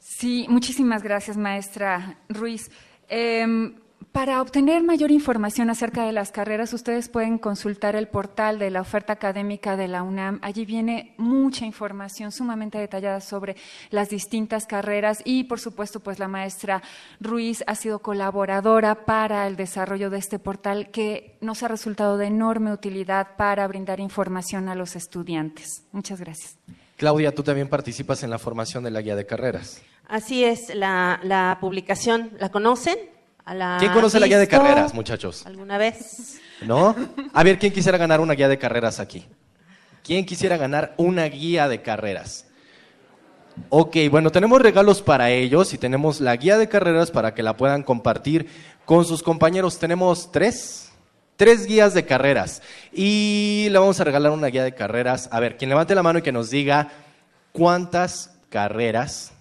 [0.00, 2.70] Sí, muchísimas gracias, maestra Ruiz.
[3.08, 3.76] Em,
[4.12, 8.80] para obtener mayor información acerca de las carreras, ustedes pueden consultar el portal de la
[8.80, 10.38] oferta académica de la UNAM.
[10.42, 13.56] Allí viene mucha información sumamente detallada sobre
[13.90, 16.82] las distintas carreras y, por supuesto, pues la maestra
[17.20, 22.26] Ruiz ha sido colaboradora para el desarrollo de este portal que nos ha resultado de
[22.26, 25.84] enorme utilidad para brindar información a los estudiantes.
[25.92, 26.58] Muchas gracias.
[26.96, 29.82] Claudia, tú también participas en la formación de la guía de carreras.
[30.06, 32.98] Así es, la, publicación, ¿la conocen?
[33.78, 35.44] ¿Quién conoce la guía de carreras, muchachos?
[35.44, 36.40] ¿Alguna vez?
[36.62, 36.96] ¿No?
[37.32, 39.26] A ver, ¿quién quisiera ganar una guía de carreras aquí?
[40.02, 42.46] ¿Quién quisiera ganar una guía de carreras?
[43.68, 47.56] Ok, bueno, tenemos regalos para ellos y tenemos la guía de carreras para que la
[47.56, 48.46] puedan compartir
[48.84, 49.78] con sus compañeros.
[49.78, 50.90] Tenemos tres,
[51.36, 55.28] tres guías de carreras y le vamos a regalar una guía de carreras.
[55.30, 56.88] A ver, quien levante la mano y que nos diga
[57.52, 59.32] cuántas carreras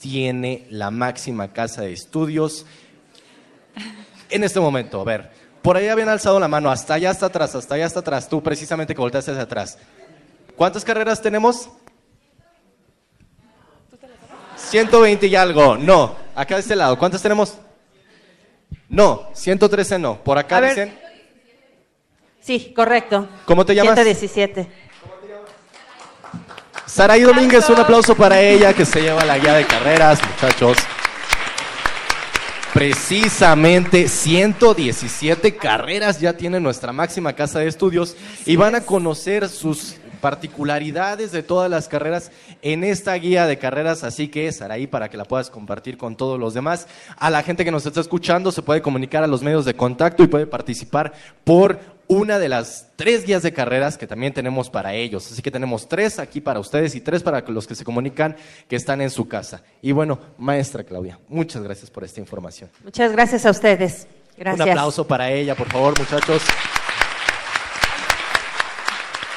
[0.00, 2.64] tiene la máxima casa de estudios
[4.30, 5.00] en este momento.
[5.00, 5.30] A ver,
[5.62, 8.42] por ahí habían alzado la mano, hasta allá, hasta atrás, hasta allá, hasta atrás, tú
[8.42, 9.78] precisamente que volteaste hacia atrás.
[10.56, 11.68] ¿Cuántas carreras tenemos?
[14.56, 16.16] 120 y algo, no.
[16.34, 17.54] Acá de este lado, ¿cuántas tenemos?
[18.88, 20.22] No, 113 no.
[20.22, 20.98] Por acá dicen.
[22.40, 23.28] Sí, correcto.
[23.44, 23.94] ¿Cómo te llamas?
[23.94, 24.68] 117.
[26.86, 30.78] Saraí Domínguez, un aplauso para ella que se lleva la guía de carreras, muchachos.
[32.78, 38.14] Precisamente 117 carreras ya tiene nuestra máxima casa de estudios
[38.46, 42.30] y van a conocer sus particularidades de todas las carreras
[42.62, 46.38] en esta guía de carreras, así que Saraí para que la puedas compartir con todos
[46.38, 46.86] los demás.
[47.16, 50.22] A la gente que nos está escuchando se puede comunicar a los medios de contacto
[50.22, 51.12] y puede participar
[51.42, 55.30] por una de las tres guías de carreras que también tenemos para ellos.
[55.30, 58.34] Así que tenemos tres aquí para ustedes y tres para los que se comunican
[58.66, 59.62] que están en su casa.
[59.82, 62.70] Y bueno, maestra Claudia, muchas gracias por esta información.
[62.82, 64.06] Muchas gracias a ustedes.
[64.36, 64.64] Gracias.
[64.64, 66.42] Un aplauso para ella, por favor, muchachos.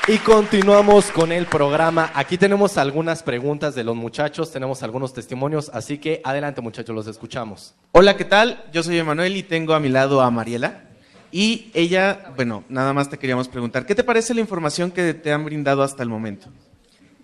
[0.08, 2.12] Y continuamos con el programa.
[2.16, 7.08] Aquí tenemos algunas preguntas de los muchachos, tenemos algunos testimonios, así que adelante muchachos, los
[7.08, 7.76] escuchamos.
[7.92, 8.64] Hola, ¿qué tal?
[8.74, 10.91] Yo soy Emanuel y tengo a mi lado a Mariela.
[11.32, 15.32] Y ella, bueno, nada más te queríamos preguntar, ¿qué te parece la información que te
[15.32, 16.48] han brindado hasta el momento?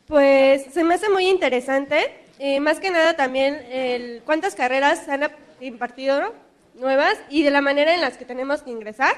[0.07, 1.97] Pues se me hace muy interesante,
[2.39, 6.33] eh, más que nada también el, cuántas carreras han impartido
[6.79, 9.13] nuevas y de la manera en las que tenemos que ingresar,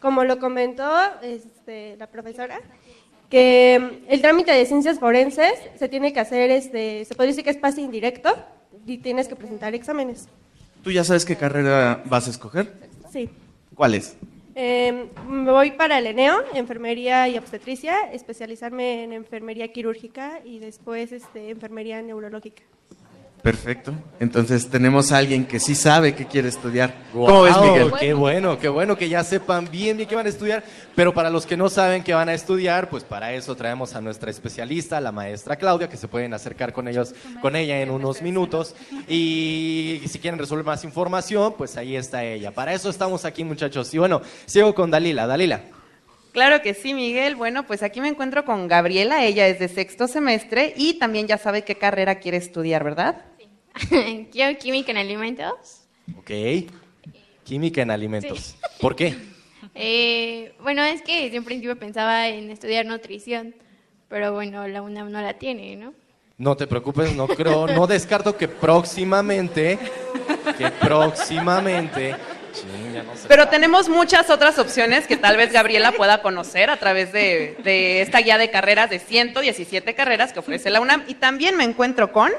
[0.00, 0.90] como lo comentó
[1.22, 2.60] este, la profesora,
[3.30, 7.50] que el trámite de ciencias forenses se tiene que hacer, este, se puede decir que
[7.50, 8.34] es pase indirecto
[8.84, 10.26] y tienes que presentar exámenes.
[10.82, 12.72] ¿Tú ya sabes qué carrera vas a escoger?
[13.10, 13.30] Sí.
[13.74, 14.16] ¿Cuál es?
[14.56, 21.10] Eh, me voy para el ENEO, enfermería y obstetricia, especializarme en enfermería quirúrgica y después
[21.10, 22.62] este, enfermería neurológica.
[23.44, 23.92] Perfecto.
[24.20, 26.94] Entonces tenemos a alguien que sí sabe que quiere estudiar.
[27.12, 27.92] ¿Cómo ves, Miguel?
[28.00, 30.64] Qué bueno, qué bueno que ya sepan bien bien qué van a estudiar.
[30.94, 34.00] Pero para los que no saben qué van a estudiar, pues para eso traemos a
[34.00, 38.22] nuestra especialista, la maestra Claudia, que se pueden acercar con ellos, con ella en unos
[38.22, 38.74] minutos.
[39.06, 42.50] Y si quieren resolver más información, pues ahí está ella.
[42.50, 43.92] Para eso estamos aquí, muchachos.
[43.92, 45.26] Y bueno, sigo con Dalila.
[45.26, 45.60] Dalila.
[46.34, 47.36] Claro que sí, Miguel.
[47.36, 49.24] Bueno, pues aquí me encuentro con Gabriela.
[49.24, 53.22] Ella es de sexto semestre y también ya sabe qué carrera quiere estudiar, ¿verdad?
[54.32, 55.82] Quiero química en alimentos.
[56.18, 56.30] Ok.
[57.44, 58.56] Química en alimentos.
[58.80, 59.16] ¿Por qué?
[59.74, 63.54] Eh, bueno, es que desde un principio pensaba en estudiar nutrición,
[64.08, 65.94] pero bueno, la UNAM no la tiene, ¿no?
[66.36, 69.78] No te preocupes, no creo, no descarto que próximamente,
[70.58, 73.28] que próximamente, no sé.
[73.28, 78.00] Pero tenemos muchas otras opciones que tal vez Gabriela pueda conocer a través de, de
[78.02, 81.04] esta guía de carreras de 117 carreras que ofrece la UNAM.
[81.08, 82.32] Y también me encuentro con...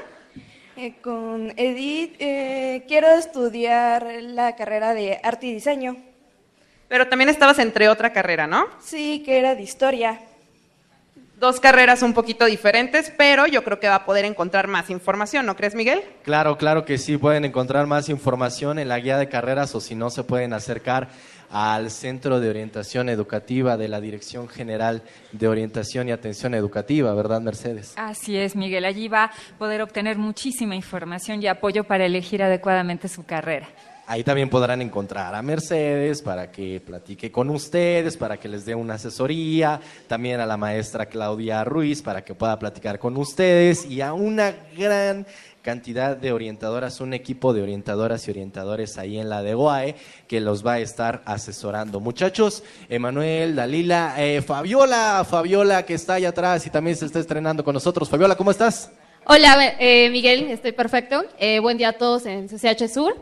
[0.78, 5.96] Eh, con Edith, eh, quiero estudiar la carrera de arte y diseño.
[6.86, 8.66] Pero también estabas entre otra carrera, ¿no?
[8.78, 10.20] Sí, que era de historia.
[11.40, 15.46] Dos carreras un poquito diferentes, pero yo creo que va a poder encontrar más información,
[15.46, 16.02] ¿no crees, Miguel?
[16.22, 19.94] Claro, claro que sí, pueden encontrar más información en la guía de carreras o si
[19.94, 21.08] no se pueden acercar
[21.50, 27.40] al Centro de Orientación Educativa de la Dirección General de Orientación y Atención Educativa, ¿verdad,
[27.40, 27.94] Mercedes?
[27.96, 28.84] Así es, Miguel.
[28.84, 33.68] Allí va a poder obtener muchísima información y apoyo para elegir adecuadamente su carrera.
[34.08, 38.72] Ahí también podrán encontrar a Mercedes para que platique con ustedes, para que les dé
[38.72, 44.02] una asesoría, también a la maestra Claudia Ruiz para que pueda platicar con ustedes y
[44.02, 45.26] a una gran
[45.66, 49.96] cantidad de orientadoras, un equipo de orientadoras y orientadores ahí en la de OAE
[50.28, 51.98] que los va a estar asesorando.
[51.98, 57.64] Muchachos, Emanuel, Dalila, eh, Fabiola, Fabiola que está allá atrás y también se está estrenando
[57.64, 58.08] con nosotros.
[58.08, 58.92] Fabiola, ¿cómo estás?
[59.26, 61.24] Hola, eh, Miguel, estoy perfecto.
[61.36, 63.16] Eh, buen día a todos en CCH Sur.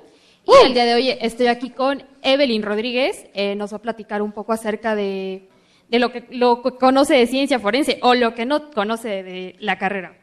[0.46, 3.24] Y el día de hoy estoy aquí con Evelyn Rodríguez.
[3.32, 5.48] Eh, nos va a platicar un poco acerca de,
[5.88, 9.56] de lo, que, lo que conoce de ciencia forense o lo que no conoce de
[9.60, 10.18] la carrera.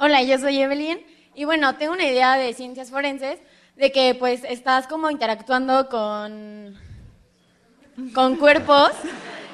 [0.00, 1.00] Hola, yo soy Evelyn
[1.34, 3.40] y bueno, tengo una idea de ciencias forenses
[3.74, 6.76] de que pues estás como interactuando con,
[8.14, 8.92] con cuerpos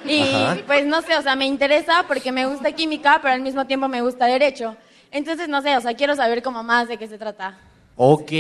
[0.05, 0.59] y Ajá.
[0.66, 3.88] pues no sé, o sea, me interesa porque me gusta química, pero al mismo tiempo
[3.88, 4.76] me gusta derecho.
[5.11, 7.57] Entonces, no sé, o sea, quiero saber como más de qué se trata.
[7.97, 8.30] Ok,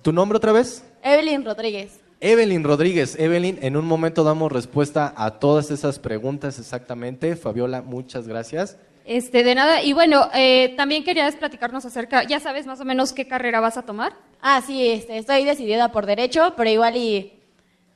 [0.00, 0.84] ¿tu nombre otra vez?
[1.02, 1.98] Evelyn Rodríguez.
[2.20, 3.18] Evelyn Rodríguez.
[3.18, 7.34] Evelyn, en un momento damos respuesta a todas esas preguntas exactamente.
[7.34, 8.76] Fabiola, muchas gracias.
[9.04, 9.82] Este, de nada.
[9.82, 13.76] Y bueno, eh, también querías platicarnos acerca, ¿ya sabes más o menos qué carrera vas
[13.76, 14.14] a tomar?
[14.40, 17.32] Ah, sí, este, estoy decidida por derecho, pero igual y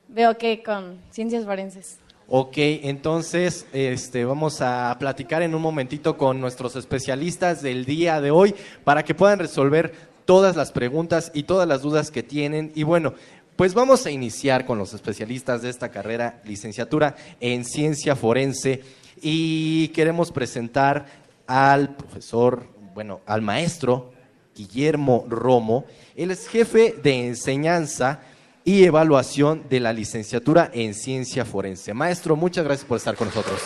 [0.09, 1.99] veo que con ciencias forenses.
[2.29, 8.33] Ok, entonces este, vamos a platicar en un momentito con nuestros especialistas del día de
[8.33, 8.53] hoy
[8.83, 9.95] para que puedan resolver
[10.25, 12.73] todas las preguntas y todas las dudas que tienen.
[12.75, 13.15] Y bueno,
[13.55, 18.83] pues vamos a iniciar con los especialistas de esta carrera, licenciatura en ciencia forense.
[19.21, 21.07] Y queremos presentar
[21.47, 24.13] al profesor, bueno, al maestro
[24.55, 25.85] Guillermo Romo.
[26.17, 28.21] Él es jefe de enseñanza
[28.65, 31.95] y evaluación de la licenciatura en ciencia forense.
[31.95, 33.61] Maestro, muchas gracias por estar con nosotros.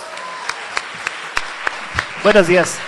[2.22, 2.78] Buenos días.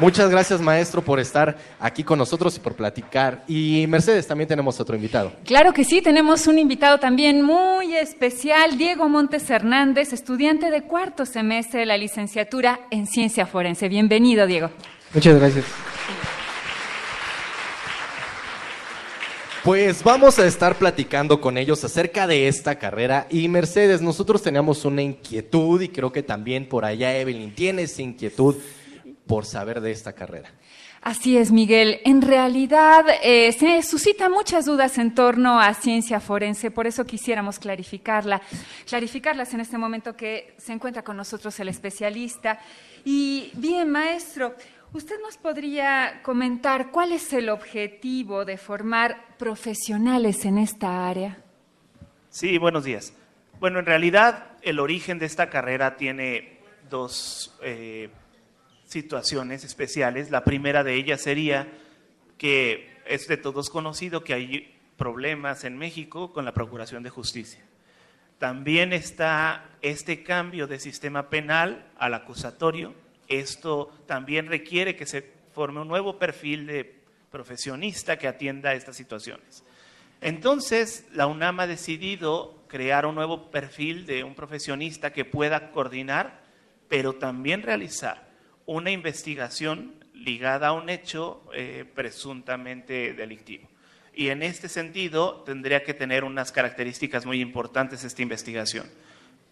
[0.00, 3.42] Muchas gracias, maestro, por estar aquí con nosotros y por platicar.
[3.48, 5.32] Y Mercedes, también tenemos otro invitado.
[5.44, 11.26] Claro que sí, tenemos un invitado también muy especial, Diego Montes Hernández, estudiante de cuarto
[11.26, 13.88] semestre de la licenciatura en ciencia forense.
[13.88, 14.70] Bienvenido, Diego.
[15.12, 15.64] Muchas gracias.
[19.64, 23.26] Pues vamos a estar platicando con ellos acerca de esta carrera.
[23.28, 28.00] Y Mercedes, nosotros teníamos una inquietud y creo que también por allá Evelyn tiene esa
[28.00, 28.54] inquietud
[29.28, 30.50] por saber de esta carrera.
[31.00, 32.00] Así es, Miguel.
[32.04, 37.60] En realidad eh, se suscitan muchas dudas en torno a ciencia forense, por eso quisiéramos
[37.60, 38.42] clarificarla,
[38.84, 42.58] clarificarlas en este momento que se encuentra con nosotros el especialista.
[43.04, 44.56] Y bien, maestro,
[44.92, 51.38] ¿usted nos podría comentar cuál es el objetivo de formar profesionales en esta área?
[52.30, 53.12] Sí, buenos días.
[53.60, 56.58] Bueno, en realidad el origen de esta carrera tiene
[56.90, 58.08] dos eh,
[58.88, 60.30] situaciones especiales.
[60.30, 61.68] La primera de ellas sería
[62.38, 67.62] que es de todos conocido que hay problemas en México con la Procuración de Justicia.
[68.38, 72.94] También está este cambio de sistema penal al acusatorio.
[73.28, 76.98] Esto también requiere que se forme un nuevo perfil de
[77.30, 79.64] profesionista que atienda estas situaciones.
[80.20, 86.40] Entonces, la UNAM ha decidido crear un nuevo perfil de un profesionista que pueda coordinar,
[86.88, 88.27] pero también realizar
[88.68, 93.66] una investigación ligada a un hecho eh, presuntamente delictivo.
[94.14, 98.86] Y en este sentido tendría que tener unas características muy importantes esta investigación.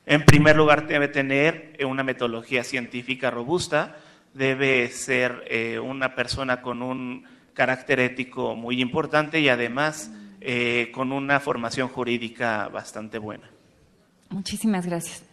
[0.05, 3.97] En primer lugar, debe tener una metodología científica robusta,
[4.35, 10.11] debe ser eh, una persona con un carácter ético muy importante y además
[10.43, 13.51] eh, con una formación jurídica bastante buena.
[14.29, 15.25] Muchísimas gracias.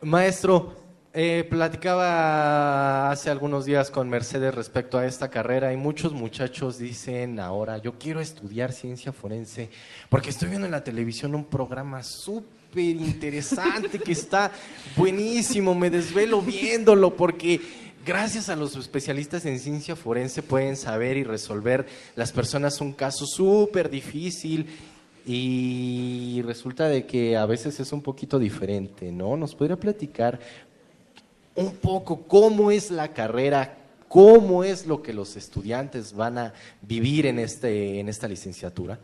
[0.00, 0.87] Maestro,
[1.20, 7.40] Eh, platicaba hace algunos días con Mercedes respecto a esta carrera y muchos muchachos dicen
[7.40, 9.68] ahora, yo quiero estudiar ciencia forense
[10.10, 14.52] porque estoy viendo en la televisión un programa súper interesante que está
[14.96, 17.60] buenísimo, me desvelo viéndolo porque
[18.06, 23.26] gracias a los especialistas en ciencia forense pueden saber y resolver las personas un caso
[23.26, 24.68] súper difícil
[25.30, 29.36] y resulta de que a veces es un poquito diferente, ¿no?
[29.36, 30.40] ¿Nos podría platicar
[31.58, 36.52] un poco cómo es la carrera, cómo es lo que los estudiantes van a
[36.82, 39.00] vivir en, este, en esta licenciatura?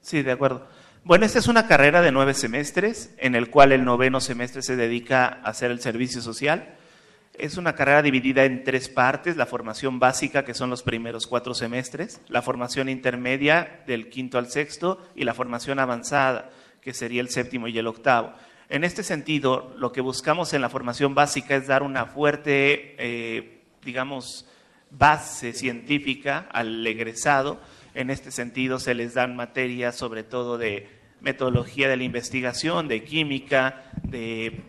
[0.00, 0.66] Sí, de acuerdo.
[1.04, 4.74] Bueno, esta es una carrera de nueve semestres, en el cual el noveno semestre se
[4.74, 6.74] dedica a hacer el servicio social.
[7.34, 11.54] Es una carrera dividida en tres partes, la formación básica, que son los primeros cuatro
[11.54, 17.28] semestres, la formación intermedia del quinto al sexto y la formación avanzada, que sería el
[17.28, 18.32] séptimo y el octavo.
[18.68, 23.62] En este sentido, lo que buscamos en la formación básica es dar una fuerte, eh,
[23.84, 24.46] digamos,
[24.90, 27.60] base científica al egresado.
[27.94, 30.88] En este sentido, se les dan materias sobre todo de
[31.20, 34.60] metodología de la investigación, de química, de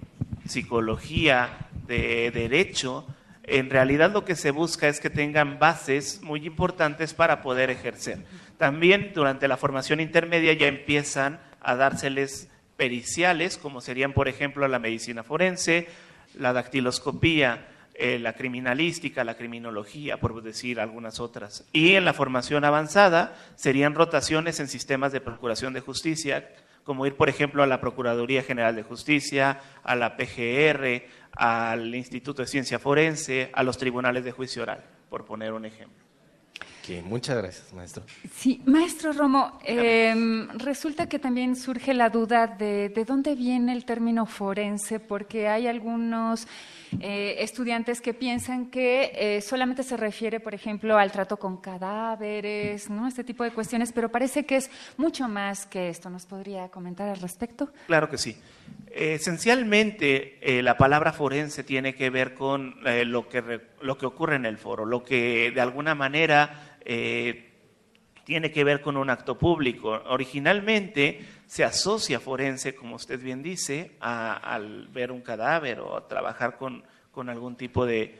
[0.45, 3.05] psicología, de derecho,
[3.47, 8.25] en realidad lo que se busca es que tengan bases muy importantes para poder ejercer.
[8.57, 14.79] También durante la formación intermedia ya empiezan a dárseles periciales, como serían, por ejemplo, la
[14.79, 15.87] medicina forense,
[16.35, 21.65] la dactiloscopía, eh, la criminalística, la criminología, por decir algunas otras.
[21.73, 26.47] Y en la formación avanzada serían rotaciones en sistemas de procuración de justicia,
[26.83, 31.03] como ir, por ejemplo, a la Procuraduría General de Justicia, a la PGR,
[31.33, 36.06] al Instituto de Ciencia Forense, a los tribunales de juicio oral, por poner un ejemplo.
[37.05, 38.03] Muchas gracias, maestro.
[38.35, 43.85] Sí, maestro Romo, em, resulta que también surge la duda de, de dónde viene el
[43.85, 46.47] término forense, porque hay algunos
[47.01, 52.89] eh, estudiantes que piensan que eh, solamente se refiere, por ejemplo, al trato con cadáveres,
[52.89, 53.07] ¿no?
[53.07, 56.09] este tipo de cuestiones, pero parece que es mucho más que esto.
[56.09, 57.69] ¿Nos podría comentar al respecto?
[57.87, 58.37] Claro que sí.
[58.91, 64.45] Esencialmente, eh, la palabra forense tiene que ver con lo, que lo que ocurre en
[64.45, 66.66] el foro, lo que de alguna manera
[68.27, 70.01] tiene que ver con un acto público.
[70.07, 76.57] Originalmente se asocia forense, como usted bien dice, al ver un cadáver o a trabajar
[76.57, 76.83] con,
[77.29, 78.19] algún tipo de,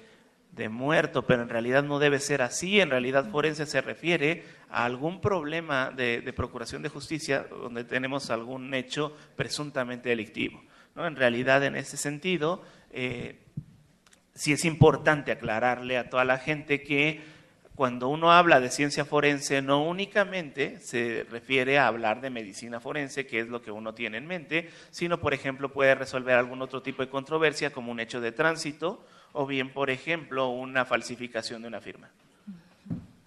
[0.70, 2.80] muerto, pero en realidad no debe ser así.
[2.80, 8.74] En realidad forense se refiere a algún problema de, procuración de justicia donde tenemos algún
[8.74, 10.64] hecho presuntamente delictivo.
[10.96, 11.06] ¿no?
[11.06, 13.40] En realidad, en ese sentido, eh,
[14.34, 17.36] sí es importante aclararle a toda la gente que
[17.78, 23.28] cuando uno habla de ciencia forense, no únicamente se refiere a hablar de medicina forense,
[23.28, 26.82] que es lo que uno tiene en mente, sino, por ejemplo, puede resolver algún otro
[26.82, 31.68] tipo de controversia, como un hecho de tránsito, o bien, por ejemplo, una falsificación de
[31.68, 32.10] una firma.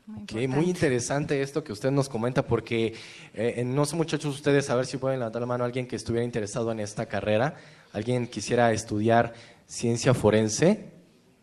[0.06, 2.94] Muy, muy interesante esto que usted nos comenta, porque
[3.34, 5.94] eh, no sé, muchachos, ustedes a ver si pueden levantar la mano a alguien que
[5.94, 7.54] estuviera interesado en esta carrera,
[7.92, 9.32] alguien quisiera estudiar
[9.68, 10.99] ciencia forense.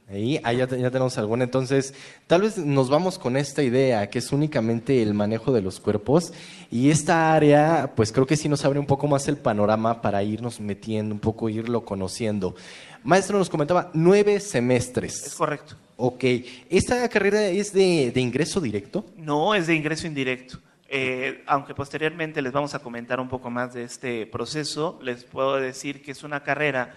[0.09, 1.43] Ahí, ahí ya, tenemos alguna.
[1.43, 1.93] Entonces,
[2.27, 6.31] tal vez nos vamos con esta idea, que es únicamente el manejo de los cuerpos.
[6.71, 10.23] Y esta área, pues creo que sí nos abre un poco más el panorama para
[10.23, 12.55] irnos metiendo, un poco irlo conociendo.
[13.03, 15.27] Maestro nos comentaba nueve semestres.
[15.27, 15.75] Es correcto.
[15.97, 16.23] Ok.
[16.69, 19.05] ¿Esta carrera es de, ingreso directo?
[19.17, 20.59] No, es de ingreso indirecto.
[20.89, 25.57] Eh, aunque posteriormente les vamos a comentar un poco más de este proceso, les puedo
[25.57, 26.95] decir que es una carrera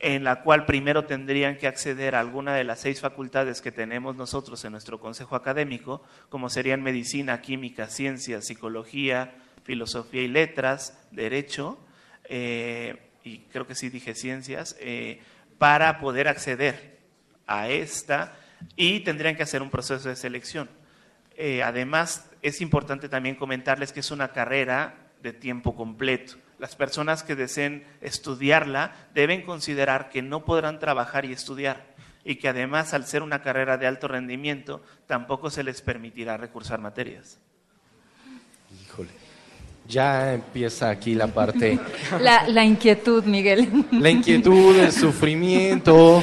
[0.00, 4.14] en la cual primero tendrían que acceder a alguna de las seis facultades que tenemos
[4.14, 9.34] nosotros en nuestro consejo académico, como serían medicina, química, ciencias, psicología,
[9.64, 11.78] filosofía y letras, derecho,
[12.24, 15.20] eh, y creo que sí dije ciencias, eh,
[15.58, 16.98] para poder acceder
[17.46, 18.36] a esta
[18.76, 20.70] y tendrían que hacer un proceso de selección.
[21.36, 27.22] Eh, además, es importante también comentarles que es una carrera de tiempo completo las personas
[27.22, 31.94] que deseen estudiarla deben considerar que no podrán trabajar y estudiar
[32.24, 36.80] y que además al ser una carrera de alto rendimiento tampoco se les permitirá recursar
[36.80, 37.38] materias.
[38.84, 39.10] Híjole,
[39.88, 41.78] ya empieza aquí la parte...
[42.20, 43.86] La, inquietud, Miguel.
[43.92, 46.22] La inquietud, el sufrimiento.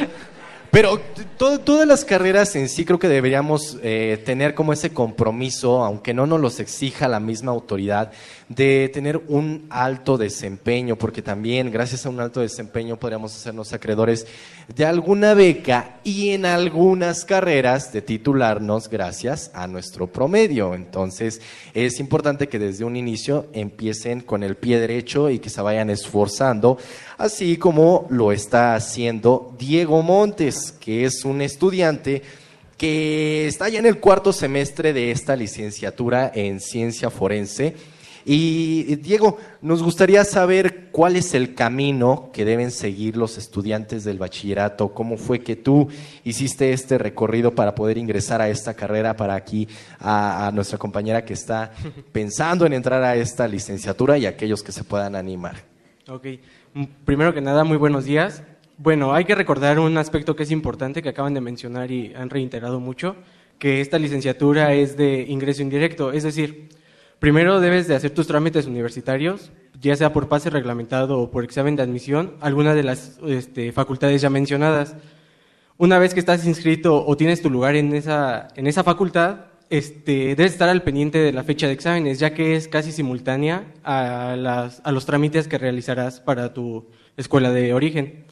[0.76, 4.90] Pero t- to- todas las carreras en sí creo que deberíamos eh, tener como ese
[4.90, 8.12] compromiso, aunque no nos los exija la misma autoridad,
[8.50, 14.28] de tener un alto desempeño, porque también gracias a un alto desempeño podríamos hacernos acreedores
[14.68, 20.76] de alguna beca y en algunas carreras de titularnos gracias a nuestro promedio.
[20.76, 21.40] Entonces
[21.74, 25.90] es importante que desde un inicio empiecen con el pie derecho y que se vayan
[25.90, 26.78] esforzando,
[27.18, 32.22] así como lo está haciendo Diego Montes, que es un estudiante
[32.78, 37.76] que está ya en el cuarto semestre de esta licenciatura en ciencia forense.
[38.28, 44.18] Y Diego, nos gustaría saber cuál es el camino que deben seguir los estudiantes del
[44.18, 45.88] bachillerato, cómo fue que tú
[46.24, 49.68] hiciste este recorrido para poder ingresar a esta carrera, para aquí
[49.99, 51.72] a, a nuestra compañera que está
[52.11, 55.57] pensando en entrar a esta licenciatura y aquellos que se puedan animar.
[56.07, 56.39] Ok, M-
[57.06, 58.44] primero que nada, muy buenos días.
[58.78, 62.30] Bueno, hay que recordar un aspecto que es importante que acaban de mencionar y han
[62.30, 63.16] reiterado mucho,
[63.60, 66.70] que esta licenciatura es de ingreso indirecto, es decir,
[67.20, 71.78] primero debes de hacer tus trámites universitarios, ya sea por pase reglamentado o por examen
[71.78, 74.98] de admisión, alguna de las este, facultades ya mencionadas.
[75.78, 80.36] Una vez que estás inscrito o tienes tu lugar en esa, en esa facultad, este,
[80.36, 84.36] debes estar al pendiente de la fecha de exámenes, ya que es casi simultánea a,
[84.91, 86.88] los trámites que realizarás para tu
[87.18, 88.26] escuela de origen.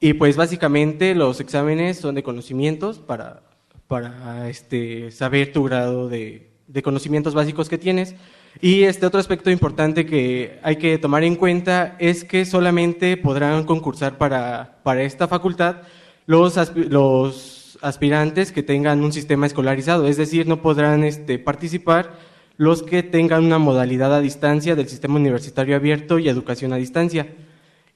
[0.00, 3.42] Y pues básicamente los exámenes son de conocimientos para,
[3.86, 6.50] para este, saber tu grado de,
[6.82, 8.14] conocimientos básicos que tienes.
[8.60, 13.64] Y este otro aspecto importante que hay que tomar en cuenta es que solamente podrán
[13.64, 15.82] concursar para, para esta facultad
[16.26, 17.55] los, los
[17.86, 22.18] aspirantes que tengan un sistema escolarizado, es decir, no podrán este, participar
[22.56, 27.28] los que tengan una modalidad a distancia del sistema universitario abierto y educación a distancia.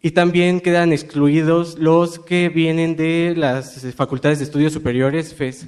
[0.01, 5.67] Y también quedan excluidos los que vienen de las facultades de estudios superiores, FES.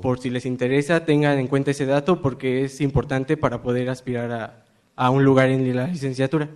[0.00, 4.32] Por si les interesa, tengan en cuenta ese dato porque es importante para poder aspirar
[4.32, 4.64] a,
[4.96, 6.48] a un lugar en la licenciatura.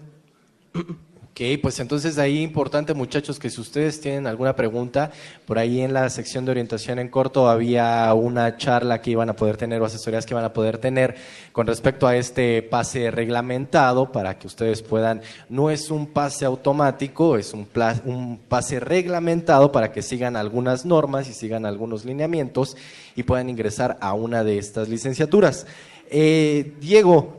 [1.39, 5.11] Ok, pues entonces ahí importante muchachos que si ustedes tienen alguna pregunta,
[5.45, 9.37] por ahí en la sección de orientación en corto había una charla que iban a
[9.37, 11.15] poder tener o asesorías que iban a poder tener
[11.53, 15.21] con respecto a este pase reglamentado para que ustedes puedan,
[15.51, 21.35] no es un pase automático, es un pase reglamentado para que sigan algunas normas y
[21.35, 22.79] sigan algunos lineamientos
[23.15, 25.67] y puedan ingresar a una de estas licenciaturas.
[26.09, 27.37] Eh, Diego,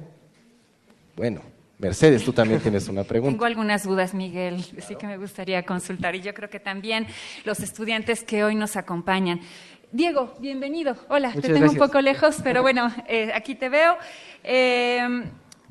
[1.16, 1.42] bueno,
[1.80, 3.34] Mercedes, tú también tienes una pregunta.
[3.34, 7.08] Tengo algunas dudas, Miguel, sí que me gustaría consultar y yo creo que también
[7.46, 9.40] los estudiantes que hoy nos acompañan.
[9.92, 10.98] Diego, bienvenido.
[11.08, 11.82] Hola, Muchas te tengo gracias.
[11.82, 13.96] un poco lejos, pero bueno, eh, aquí te veo.
[14.44, 15.08] Eh,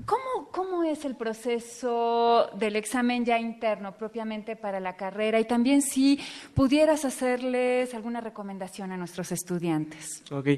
[0.04, 5.40] ¿cómo, ¿Cómo es el proceso del examen ya interno propiamente para la carrera?
[5.40, 6.20] Y también si
[6.54, 10.22] pudieras hacerles alguna recomendación a nuestros estudiantes.
[10.30, 10.48] Ok,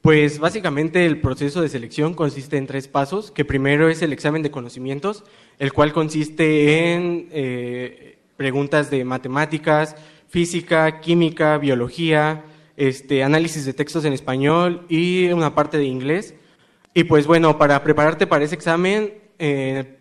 [0.00, 4.42] pues básicamente el proceso de selección consiste en tres pasos, que primero es el examen
[4.42, 5.24] de conocimientos,
[5.58, 9.96] el cual consiste en eh, preguntas de matemáticas,
[10.28, 12.44] física, química, biología,
[12.76, 16.34] este, análisis de textos en español y una parte de inglés.
[16.96, 19.98] Y pues bueno, para prepararte para ese examen, eh,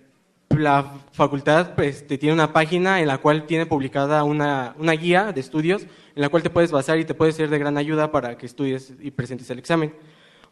[0.48, 5.34] la facultad pues, te tiene una página en la cual tiene publicada una, una guía
[5.34, 8.14] de estudios en la cual te puedes basar y te puede ser de gran ayuda
[8.14, 9.93] para que estudies y presentes el examen.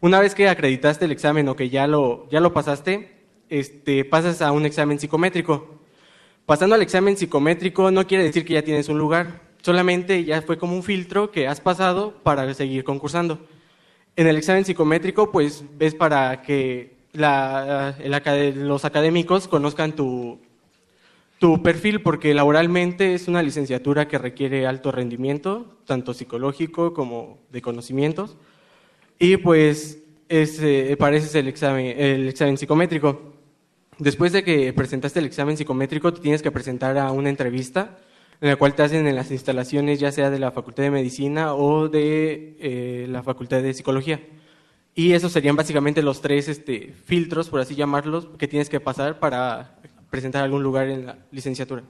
[0.01, 4.41] Una vez que acreditaste el examen o que ya lo, ya lo pasaste, este, pasas
[4.41, 5.79] a un examen psicométrico.
[6.45, 10.57] Pasando al examen psicométrico no quiere decir que ya tienes un lugar, solamente ya fue
[10.57, 13.39] como un filtro que has pasado para seguir concursando.
[14.15, 20.39] En el examen psicométrico, pues ves para que la- el los académicos conozcan tu,
[21.39, 27.61] tu perfil, porque laboralmente es una licenciatura que requiere alto rendimiento, tanto psicológico como de
[27.61, 28.37] conocimientos.
[29.17, 29.99] Y pues
[30.29, 33.33] es, eh, es el examen, el examen psicométrico.
[33.97, 37.97] Después de que presentaste el examen psicométrico, te tienes que presentar a una entrevista
[38.41, 41.53] en la cual te hacen en las instalaciones ya sea de la Facultad de Medicina
[41.55, 44.21] o de eh, la Facultad de Psicología.
[44.95, 49.19] Y esos serían básicamente los tres este, filtros, por así llamarlos, que tienes que pasar
[49.19, 49.75] para
[50.09, 51.83] presentar algún lugar en la licenciatura.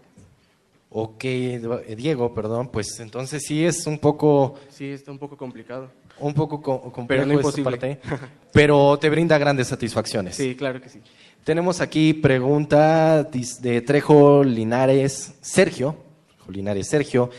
[0.96, 4.56] Ok, eh, Diego, perdón, pues entonces sí es un poco...
[4.70, 5.90] Sí, está un poco complicado.
[6.20, 7.98] Un poco co- complejo Pero no esta imposible.
[7.98, 8.00] parte,
[8.54, 10.36] pero te brinda grandes satisfacciones.
[10.36, 11.00] Sí, claro que sí.
[11.44, 15.96] Tenemos aquí pregunta de Trejo Linares Sergio.
[16.44, 17.30] Trejo Linares Sergio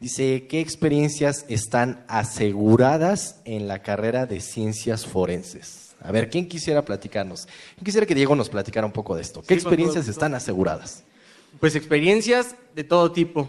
[0.00, 5.94] dice, ¿qué experiencias están aseguradas en la carrera de ciencias forenses?
[6.02, 7.46] A ver, ¿quién quisiera platicarnos?
[7.78, 9.40] Yo quisiera que Diego nos platicara un poco de esto.
[9.42, 11.04] ¿Qué Sí, experiencias están aseguradas?
[11.60, 13.48] Pues experiencias de todo tipo.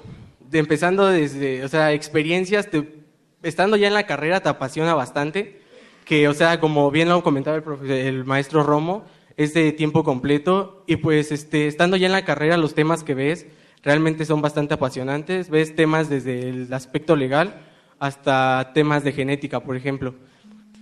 [0.49, 2.99] de empezando desde, o sea, experiencias, te-
[3.41, 5.59] estando ya en la carrera te apasiona bastante,
[6.05, 9.05] que, o sea, como bien lo comentaba el, profe- el maestro Romo,
[9.37, 13.15] es de tiempo completo y pues este, estando ya en la carrera los temas que
[13.15, 13.47] ves
[13.85, 17.61] realmente son bastante apasionantes, ves temas desde el aspecto legal
[17.99, 20.15] hasta temas de genética, por ejemplo.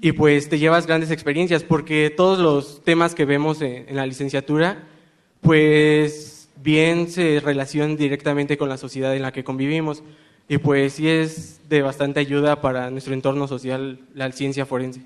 [0.01, 4.87] Y pues te llevas grandes experiencias porque todos los temas que vemos en, la licenciatura,
[5.41, 10.01] pues bien se relacionan directamente con la sociedad en la que convivimos.
[10.47, 15.01] Y pues sí es de bastante ayuda para nuestro entorno social la ciencia forense.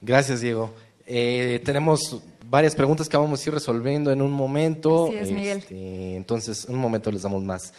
[0.00, 0.74] Gracias, Diego.
[1.06, 5.06] Eh, tenemos varias preguntas que vamos a ir resolviendo en un momento.
[5.06, 5.58] Así es, Miguel.
[5.58, 7.72] Este, entonces, en un momento les damos más,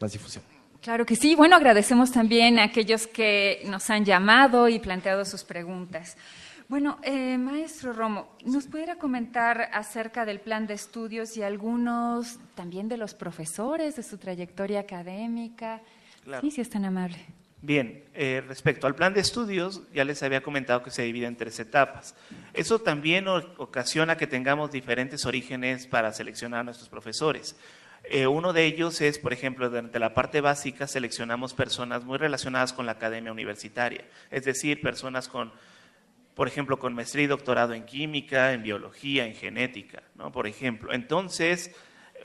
[0.00, 0.44] más difusión.
[0.80, 1.34] Claro que sí.
[1.34, 6.16] Bueno, agradecemos también a aquellos que nos han llamado y planteado sus preguntas.
[6.68, 12.88] Bueno, eh, maestro Romo, ¿nos pudiera comentar acerca del plan de estudios y algunos también
[12.88, 15.80] de los profesores, de su trayectoria académica?
[16.24, 16.40] Claro.
[16.40, 17.18] Sí, si es tan amable.
[17.66, 21.34] Bien, eh, respecto al plan de estudios, ya les había comentado que se divide en
[21.34, 22.14] tres etapas.
[22.54, 27.56] Eso también ocasiona que tengamos diferentes orígenes para seleccionar a nuestros profesores.
[28.04, 32.72] Eh, uno de ellos es, por ejemplo, durante la parte básica seleccionamos personas muy relacionadas
[32.72, 35.50] con la academia universitaria, es decir, personas con,
[36.36, 40.30] por ejemplo, con maestría y doctorado en química, en biología, en genética, ¿no?
[40.30, 40.92] Por ejemplo.
[40.92, 41.74] Entonces,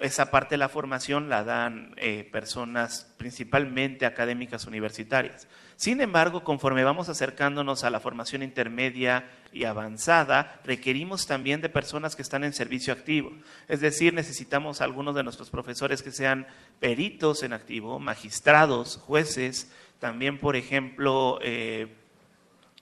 [0.01, 5.47] esa parte de la formación la dan eh, personas principalmente académicas universitarias.
[5.75, 12.15] Sin embargo, conforme vamos acercándonos a la formación intermedia y avanzada, requerimos también de personas
[12.15, 13.31] que están en servicio activo.
[13.67, 16.47] Es decir, necesitamos algunos de nuestros profesores que sean
[16.79, 21.87] peritos en activo, magistrados, jueces, también, por ejemplo, eh,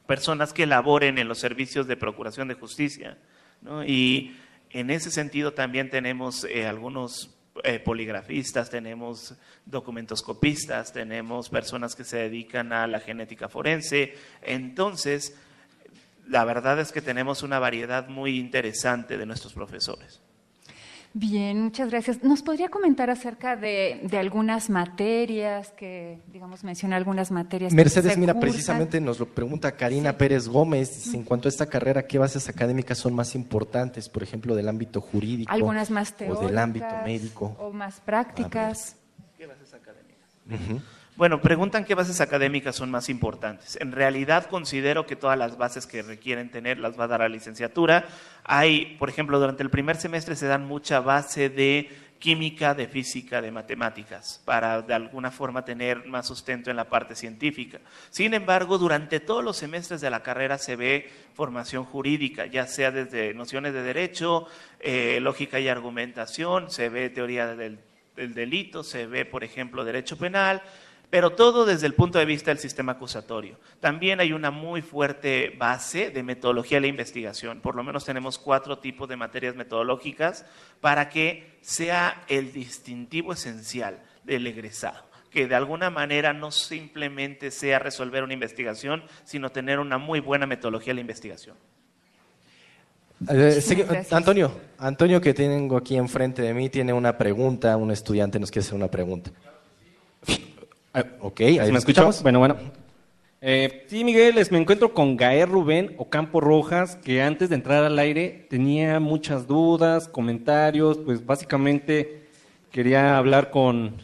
[0.08, 3.18] personas que laboren en los servicios de procuración de justicia.
[3.62, 3.84] ¿no?
[3.84, 4.36] Y
[4.72, 12.18] en ese sentido también tenemos eh, algunos eh, poligrafistas, tenemos documentoscopistas, tenemos personas que se
[12.18, 14.16] dedican a la genética forense.
[14.42, 15.36] Entonces,
[16.28, 20.22] la verdad es que tenemos una variedad muy interesante de nuestros profesores.
[21.14, 22.24] Bien, muchas gracias.
[22.24, 27.74] ¿Nos podría comentar acerca de, de algunas materias que, digamos, menciona algunas materias?
[27.74, 28.50] Mercedes, mira, cursan?
[28.52, 30.94] precisamente nos lo pregunta Karina Pérez Gómez.
[31.04, 34.08] dice, En cuanto a esta carrera, ¿qué bases académicas son más importantes?
[34.08, 36.44] Por ejemplo, del ámbito jurídico Algunas más teóricas.
[36.44, 37.56] o del ámbito médico.
[37.60, 38.96] O más prácticas.
[40.48, 40.82] Ujú.
[41.20, 43.78] Bueno, preguntan qué bases académicas son más importantes.
[43.82, 47.28] En realidad considero que todas las bases que requieren tener las va a dar la
[47.28, 48.08] licenciatura.
[48.46, 51.90] Hay, por ejemplo, durante el primer semestre se dan mucha base de
[52.20, 57.16] química, de física, de matemáticas, para de alguna forma tener más sustento en la parte
[57.16, 57.82] científica.
[58.12, 62.92] Sin embargo, durante todos los semestres de la carrera se ve formación jurídica, ya sea
[62.92, 64.48] desde nociones de derecho,
[64.80, 67.78] eh, lógica y argumentación, se ve teoría del
[68.20, 70.62] del delito, se ve, por ejemplo, derecho penal,
[71.10, 73.58] pero todo desde el punto de vista del sistema acusatorio.
[73.80, 77.62] También hay una muy fuerte base de metodología de la investigación.
[77.62, 80.46] Por lo menos tenemos cuatro tipos de materias metodológicas
[80.82, 87.78] para que sea el distintivo esencial del egresado que de alguna manera no simplemente sea
[87.78, 91.56] resolver una investigación, sino tener una muy buena metodología de la investigación.
[93.30, 93.62] Eh,
[94.12, 98.66] Antonio, Antonio que tengo aquí enfrente de mí tiene una pregunta, un estudiante nos quiere
[98.66, 99.32] hacer una pregunta.
[100.94, 102.22] Ah, ok, ahí ¿Sí lo ¿Me escuchamos.
[102.24, 102.58] Bueno, bueno.
[103.42, 107.84] Eh, sí, Miguel, es- me encuentro con Gael Rubén Ocampo Rojas, que antes de entrar
[107.86, 112.28] al aire tenía muchas dudas, comentarios, pues básicamente
[112.72, 113.96] quería hablar con,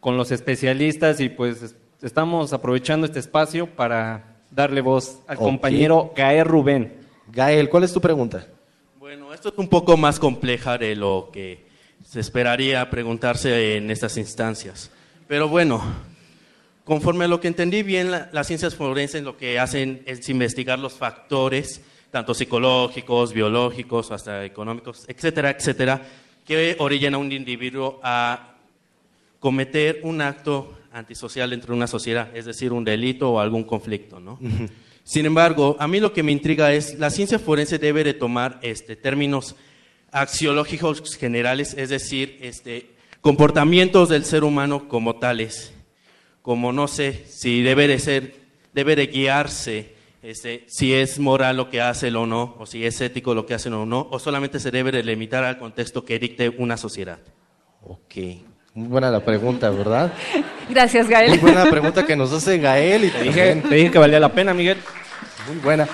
[0.00, 6.12] con los especialistas y pues es- estamos aprovechando este espacio para darle voz al compañero
[6.14, 6.92] Gael Rubén.
[7.32, 8.46] Gael, ¿cuál es tu pregunta?
[8.98, 11.64] Bueno, esto es un poco más compleja de lo que
[12.04, 14.90] se esperaría preguntarse en estas instancias.
[15.26, 15.82] Pero bueno,
[16.86, 20.78] conforme a lo que entendí bien, la- las ciencias forenses lo que hacen es investigar
[20.78, 26.00] los factores, tanto psicológicos, biológicos, hasta económicos, etcétera, etcétera,
[26.46, 28.54] que orillan a un individuo a
[29.40, 34.18] cometer un acto antisocial dentro de una sociedad, es decir, un delito o algún conflicto,
[34.20, 34.38] ¿no?
[35.04, 38.58] Sin embargo, a mí lo que me intriga es, la ciencia forense debe de tomar
[38.62, 39.54] este, términos
[40.10, 45.72] axiológicos generales, es decir, este, comportamientos del ser humano como tales,
[46.46, 48.36] como no sé si debe de ser,
[48.72, 53.00] debe de guiarse, este, si es moral lo que hace o no, o si es
[53.00, 56.20] ético lo que hacen o no, o solamente se debe de limitar al contexto que
[56.20, 57.18] dicte una sociedad.
[57.82, 58.14] Ok,
[58.74, 60.12] muy buena la pregunta, ¿verdad?
[60.70, 61.30] Gracias, Gael.
[61.30, 64.30] Muy buena pregunta que nos hace Gael y Te dije, te dije que valía la
[64.30, 64.78] pena, Miguel.
[65.48, 65.88] Muy buena.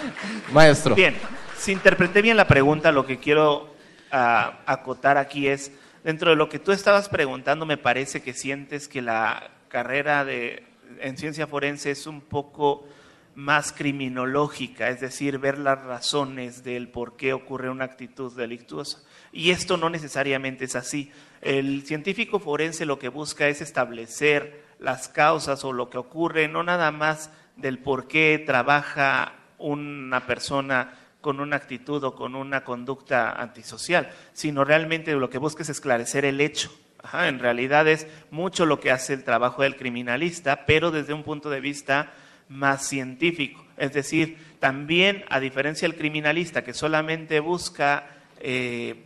[0.52, 0.94] Maestro.
[0.94, 1.14] Bien,
[1.56, 3.74] si interpreté bien la pregunta, lo que quiero
[4.10, 5.72] ah, acotar aquí es,
[6.04, 10.64] dentro de lo que tú estabas preguntando, me parece que sientes que la carrera de,
[11.00, 12.86] en ciencia forense es un poco
[13.34, 19.02] más criminológica, es decir, ver las razones del por qué ocurre una actitud delictuosa.
[19.32, 21.10] Y esto no necesariamente es así.
[21.40, 26.62] El científico forense lo que busca es establecer las causas o lo que ocurre, no
[26.62, 33.32] nada más del por qué trabaja una persona con una actitud o con una conducta
[33.32, 36.70] antisocial, sino realmente lo que busca es esclarecer el hecho.
[37.12, 41.50] En realidad es mucho lo que hace el trabajo del criminalista, pero desde un punto
[41.50, 42.12] de vista
[42.48, 43.64] más científico.
[43.76, 48.06] Es decir, también, a diferencia del criminalista que solamente busca
[48.40, 48.96] eh,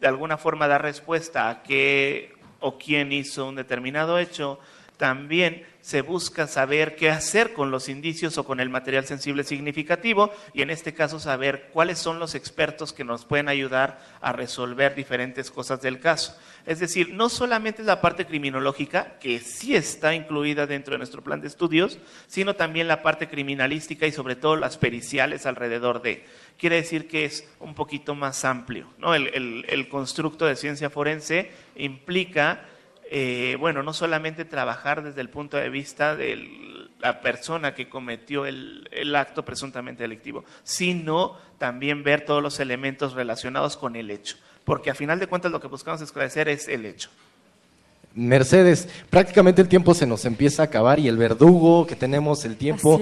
[0.00, 4.58] de alguna forma dar respuesta a qué o quién hizo un determinado hecho,
[4.96, 10.32] también se busca saber qué hacer con los indicios o con el material sensible significativo
[10.52, 14.96] y en este caso saber cuáles son los expertos que nos pueden ayudar a resolver
[14.96, 16.36] diferentes cosas del caso.
[16.66, 21.40] Es decir, no solamente la parte criminológica, que sí está incluida dentro de nuestro plan
[21.40, 26.24] de estudios, sino también la parte criminalística y sobre todo las periciales alrededor de.
[26.58, 28.92] Quiere decir que es un poquito más amplio.
[28.98, 29.14] ¿no?
[29.14, 32.64] El, el constructo de ciencia forense implica
[33.10, 38.46] eh, bueno, no solamente trabajar desde el punto de vista de la persona que cometió
[38.46, 44.36] el, el, acto presuntamente delictivo, sino también ver todos los elementos relacionados con el hecho,
[44.64, 47.10] porque a final de cuentas lo que buscamos esclarecer es el hecho.
[48.16, 52.56] Mercedes, prácticamente el tiempo se nos empieza a acabar y el verdugo que tenemos, el
[52.56, 52.98] tiempo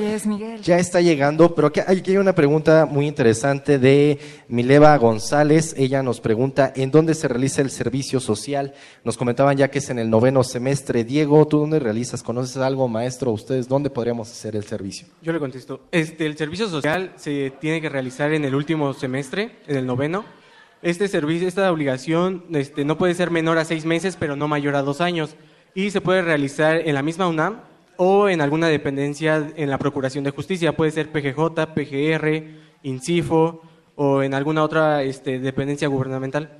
[0.60, 5.72] ya está llegando, pero aquí hay una pregunta muy interesante de Mileva González.
[5.78, 8.74] Ella nos pregunta, ¿en dónde se realiza el servicio social?
[9.04, 11.04] Nos comentaban ya que es en el noveno semestre.
[11.04, 12.24] Diego, ¿tú dónde realizas?
[12.24, 13.30] ¿Conoces algo, maestro?
[13.30, 15.06] ¿Ustedes dónde podríamos hacer el servicio?
[15.22, 15.82] Yo le contesto.
[15.92, 20.24] Este, el servicio social se tiene que realizar en el último semestre, en el noveno
[20.84, 24.76] este servicio, esta obligación este, no puede ser menor a seis meses, pero no mayor
[24.76, 25.34] a dos años.
[25.74, 27.62] Y se puede realizar en la misma UNAM
[27.96, 30.76] o en alguna dependencia en la Procuración de Justicia.
[30.76, 32.44] Puede ser PGJ, PGR,
[32.82, 33.62] INCIFO
[33.96, 36.58] o en alguna otra este, dependencia gubernamental.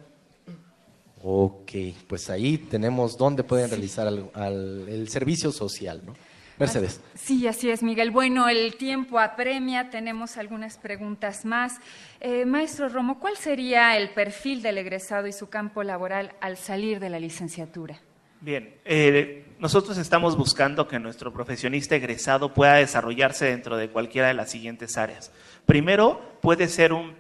[1.23, 1.73] Ok,
[2.07, 6.15] pues ahí tenemos dónde pueden realizar el servicio social, ¿no?
[6.59, 7.01] Mercedes.
[7.15, 8.11] Sí, así es, Miguel.
[8.11, 11.81] Bueno, el tiempo apremia, tenemos algunas preguntas más.
[12.21, 17.01] Eh, maestro Romo, ¿cuál sería el perfil del egresado y su campo laboral al salir
[17.01, 18.01] de la licenciatura?
[18.41, 24.35] Bien, eh, nosotros estamos buscando que nuestro profesionista egresado pueda desarrollarse dentro de cualquiera de
[24.35, 25.33] las siguientes áreas.
[25.67, 27.15] Primero, puede ser un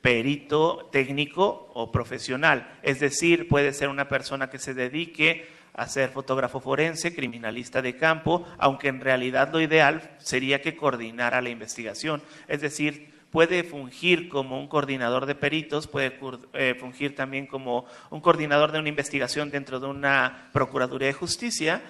[0.00, 6.10] perito técnico o profesional, es decir, puede ser una persona que se dedique a ser
[6.10, 12.22] fotógrafo forense, criminalista de campo, aunque en realidad lo ideal sería que coordinara la investigación,
[12.48, 16.16] es decir, puede fungir como un coordinador de peritos, puede
[16.52, 21.82] eh, fungir también como un coordinador de una investigación dentro de una Procuraduría de Justicia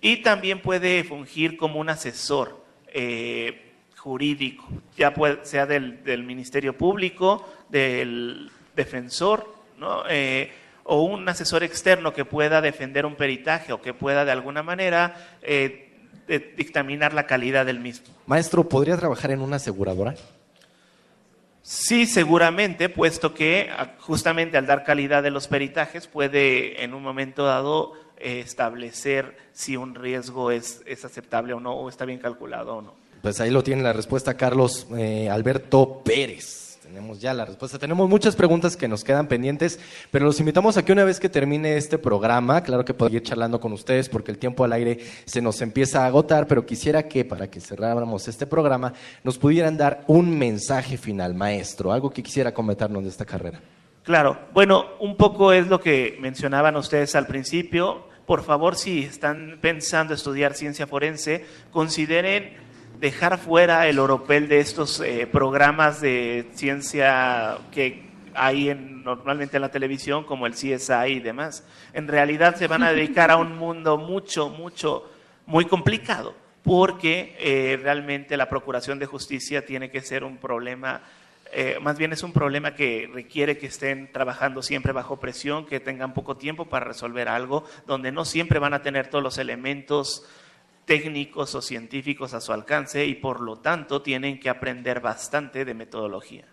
[0.00, 4.66] y también puede fungir como un asesor eh, jurídico,
[4.96, 10.02] ya sea del, Ministerio Público, del defensor, ¿no?
[10.08, 10.50] Eh,
[10.90, 15.14] o un asesor externo que pueda defender un peritaje o que pueda de alguna manera
[16.56, 18.06] dictaminar la calidad del mismo.
[18.26, 20.14] Maestro, ¿podría trabajar en una aseguradora?
[21.62, 27.02] Sí, seguramente, puesto que ah, justamente al dar calidad de los peritajes puede en un
[27.02, 32.20] momento dado eh, establecer si un riesgo es, es, aceptable o no, o está bien
[32.20, 32.94] calculado o no.
[33.20, 36.67] Pues ahí lo tiene la respuesta Carlos eh, Alberto Pérez.
[36.88, 37.78] Tenemos ya la respuesta.
[37.78, 39.78] Tenemos muchas preguntas que nos quedan pendientes,
[40.10, 43.22] pero los invitamos a que una vez que termine este programa, claro que puedo ir
[43.22, 47.02] charlando con ustedes porque el tiempo al aire se nos empieza a agotar, pero quisiera
[47.02, 52.22] que para que cerráramos este programa nos pudieran dar un mensaje final, maestro, algo que
[52.22, 53.60] quisiera comentarnos de esta carrera.
[54.02, 58.08] Claro, bueno, un poco es lo que mencionaban ustedes al principio.
[58.24, 62.56] Por favor, si están pensando estudiar ciencia forense, consideren
[63.00, 69.62] dejar fuera el oropel de estos eh, programas de ciencia que hay en, normalmente en
[69.62, 71.64] la televisión, como el CSI y demás.
[71.92, 75.10] En realidad se van a dedicar a un mundo mucho, mucho,
[75.46, 81.02] muy complicado, porque eh, realmente la procuración de justicia tiene que ser un problema,
[81.52, 85.80] eh, más bien es un problema que requiere que estén trabajando siempre bajo presión, que
[85.80, 90.26] tengan poco tiempo para resolver algo, donde no siempre van a tener todos los elementos
[90.88, 95.74] técnicos o científicos a su alcance y por lo tanto tienen que aprender bastante de
[95.74, 96.46] metodología.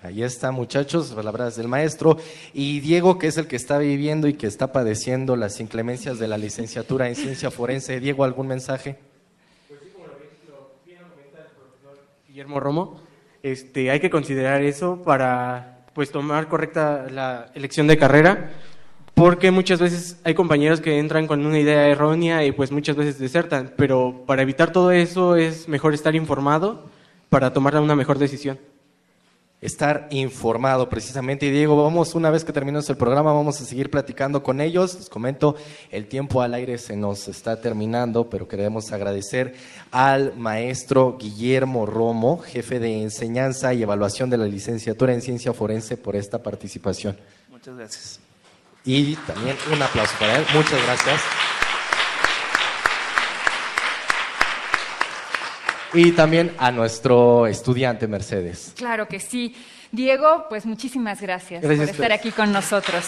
[0.00, 2.18] Ahí está, muchachos, palabras del maestro.
[2.54, 6.28] Y Diego, que es el que está viviendo y que está padeciendo las inclemencias de
[6.28, 7.98] la licenciatura en ciencia forense.
[7.98, 8.96] Diego, ¿algún mensaje?
[9.66, 10.14] Pues sí, como lo
[10.86, 11.98] bien comenta el profesor
[12.28, 13.02] Guillermo Romo,
[13.42, 18.52] este, hay que considerar eso para pues tomar correcta la elección de carrera
[19.18, 23.18] porque muchas veces hay compañeros que entran con una idea errónea y pues muchas veces
[23.18, 26.84] desertan, pero para evitar todo eso es mejor estar informado
[27.28, 28.60] para tomar una mejor decisión.
[29.60, 31.46] Estar informado precisamente.
[31.46, 34.94] Y Diego, vamos, una vez que terminemos el programa, vamos a seguir platicando con ellos.
[34.94, 35.56] Les comento,
[35.90, 39.56] el tiempo al aire se nos está terminando, pero queremos agradecer
[39.90, 45.96] al maestro Guillermo Romo, jefe de enseñanza y evaluación de la licenciatura en ciencia forense,
[45.96, 47.16] por esta participación.
[47.50, 48.27] Muchas gracias.
[48.84, 50.46] Y también un aplauso para él.
[50.54, 51.20] Muchas gracias.
[55.94, 58.72] Y también a nuestro estudiante Mercedes.
[58.76, 59.54] Claro que sí.
[59.90, 63.06] Diego, pues muchísimas gracias, Gracias por estar aquí con nosotros.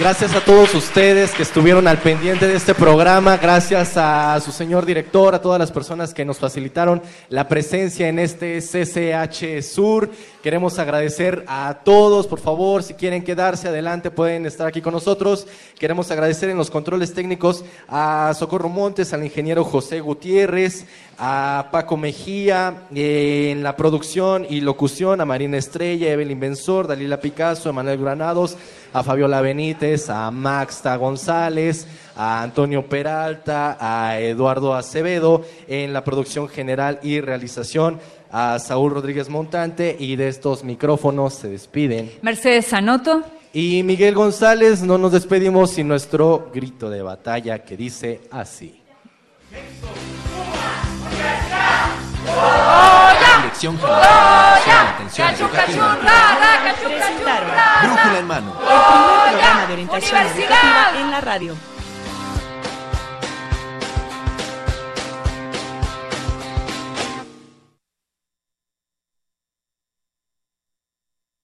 [0.00, 4.86] Gracias a todos ustedes que estuvieron al pendiente de este programa, gracias a su señor
[4.86, 10.10] director, a todas las personas que nos facilitaron la presencia en este CCH Sur.
[10.42, 15.46] Queremos agradecer a todos, por favor, si quieren quedarse adelante pueden estar aquí con nosotros.
[15.78, 20.86] Queremos agradecer en los controles técnicos a Socorro Montes, al ingeniero José Gutiérrez,
[21.18, 27.20] a Paco Mejía, eh, en la producción y locución, a Marina Estrella, Evelyn Benzor, Dalila
[27.20, 28.56] Picasso, Emanuel Granados,
[28.94, 31.86] a Fabiola Benítez, a Maxta González,
[32.16, 38.00] a Antonio Peralta, a Eduardo Acevedo, en la producción general y realización,
[38.32, 42.10] a Saúl Rodríguez Montante, y de estos micrófonos se despiden.
[42.22, 43.22] Mercedes Sanoto.
[43.52, 48.80] Y Miguel González, no nos despedimos sin nuestro grito de batalla que dice así.
[53.42, 54.60] Dirección Brújula
[58.18, 58.52] en mano.
[58.52, 61.56] el primer programa de orientación educativa en la radio.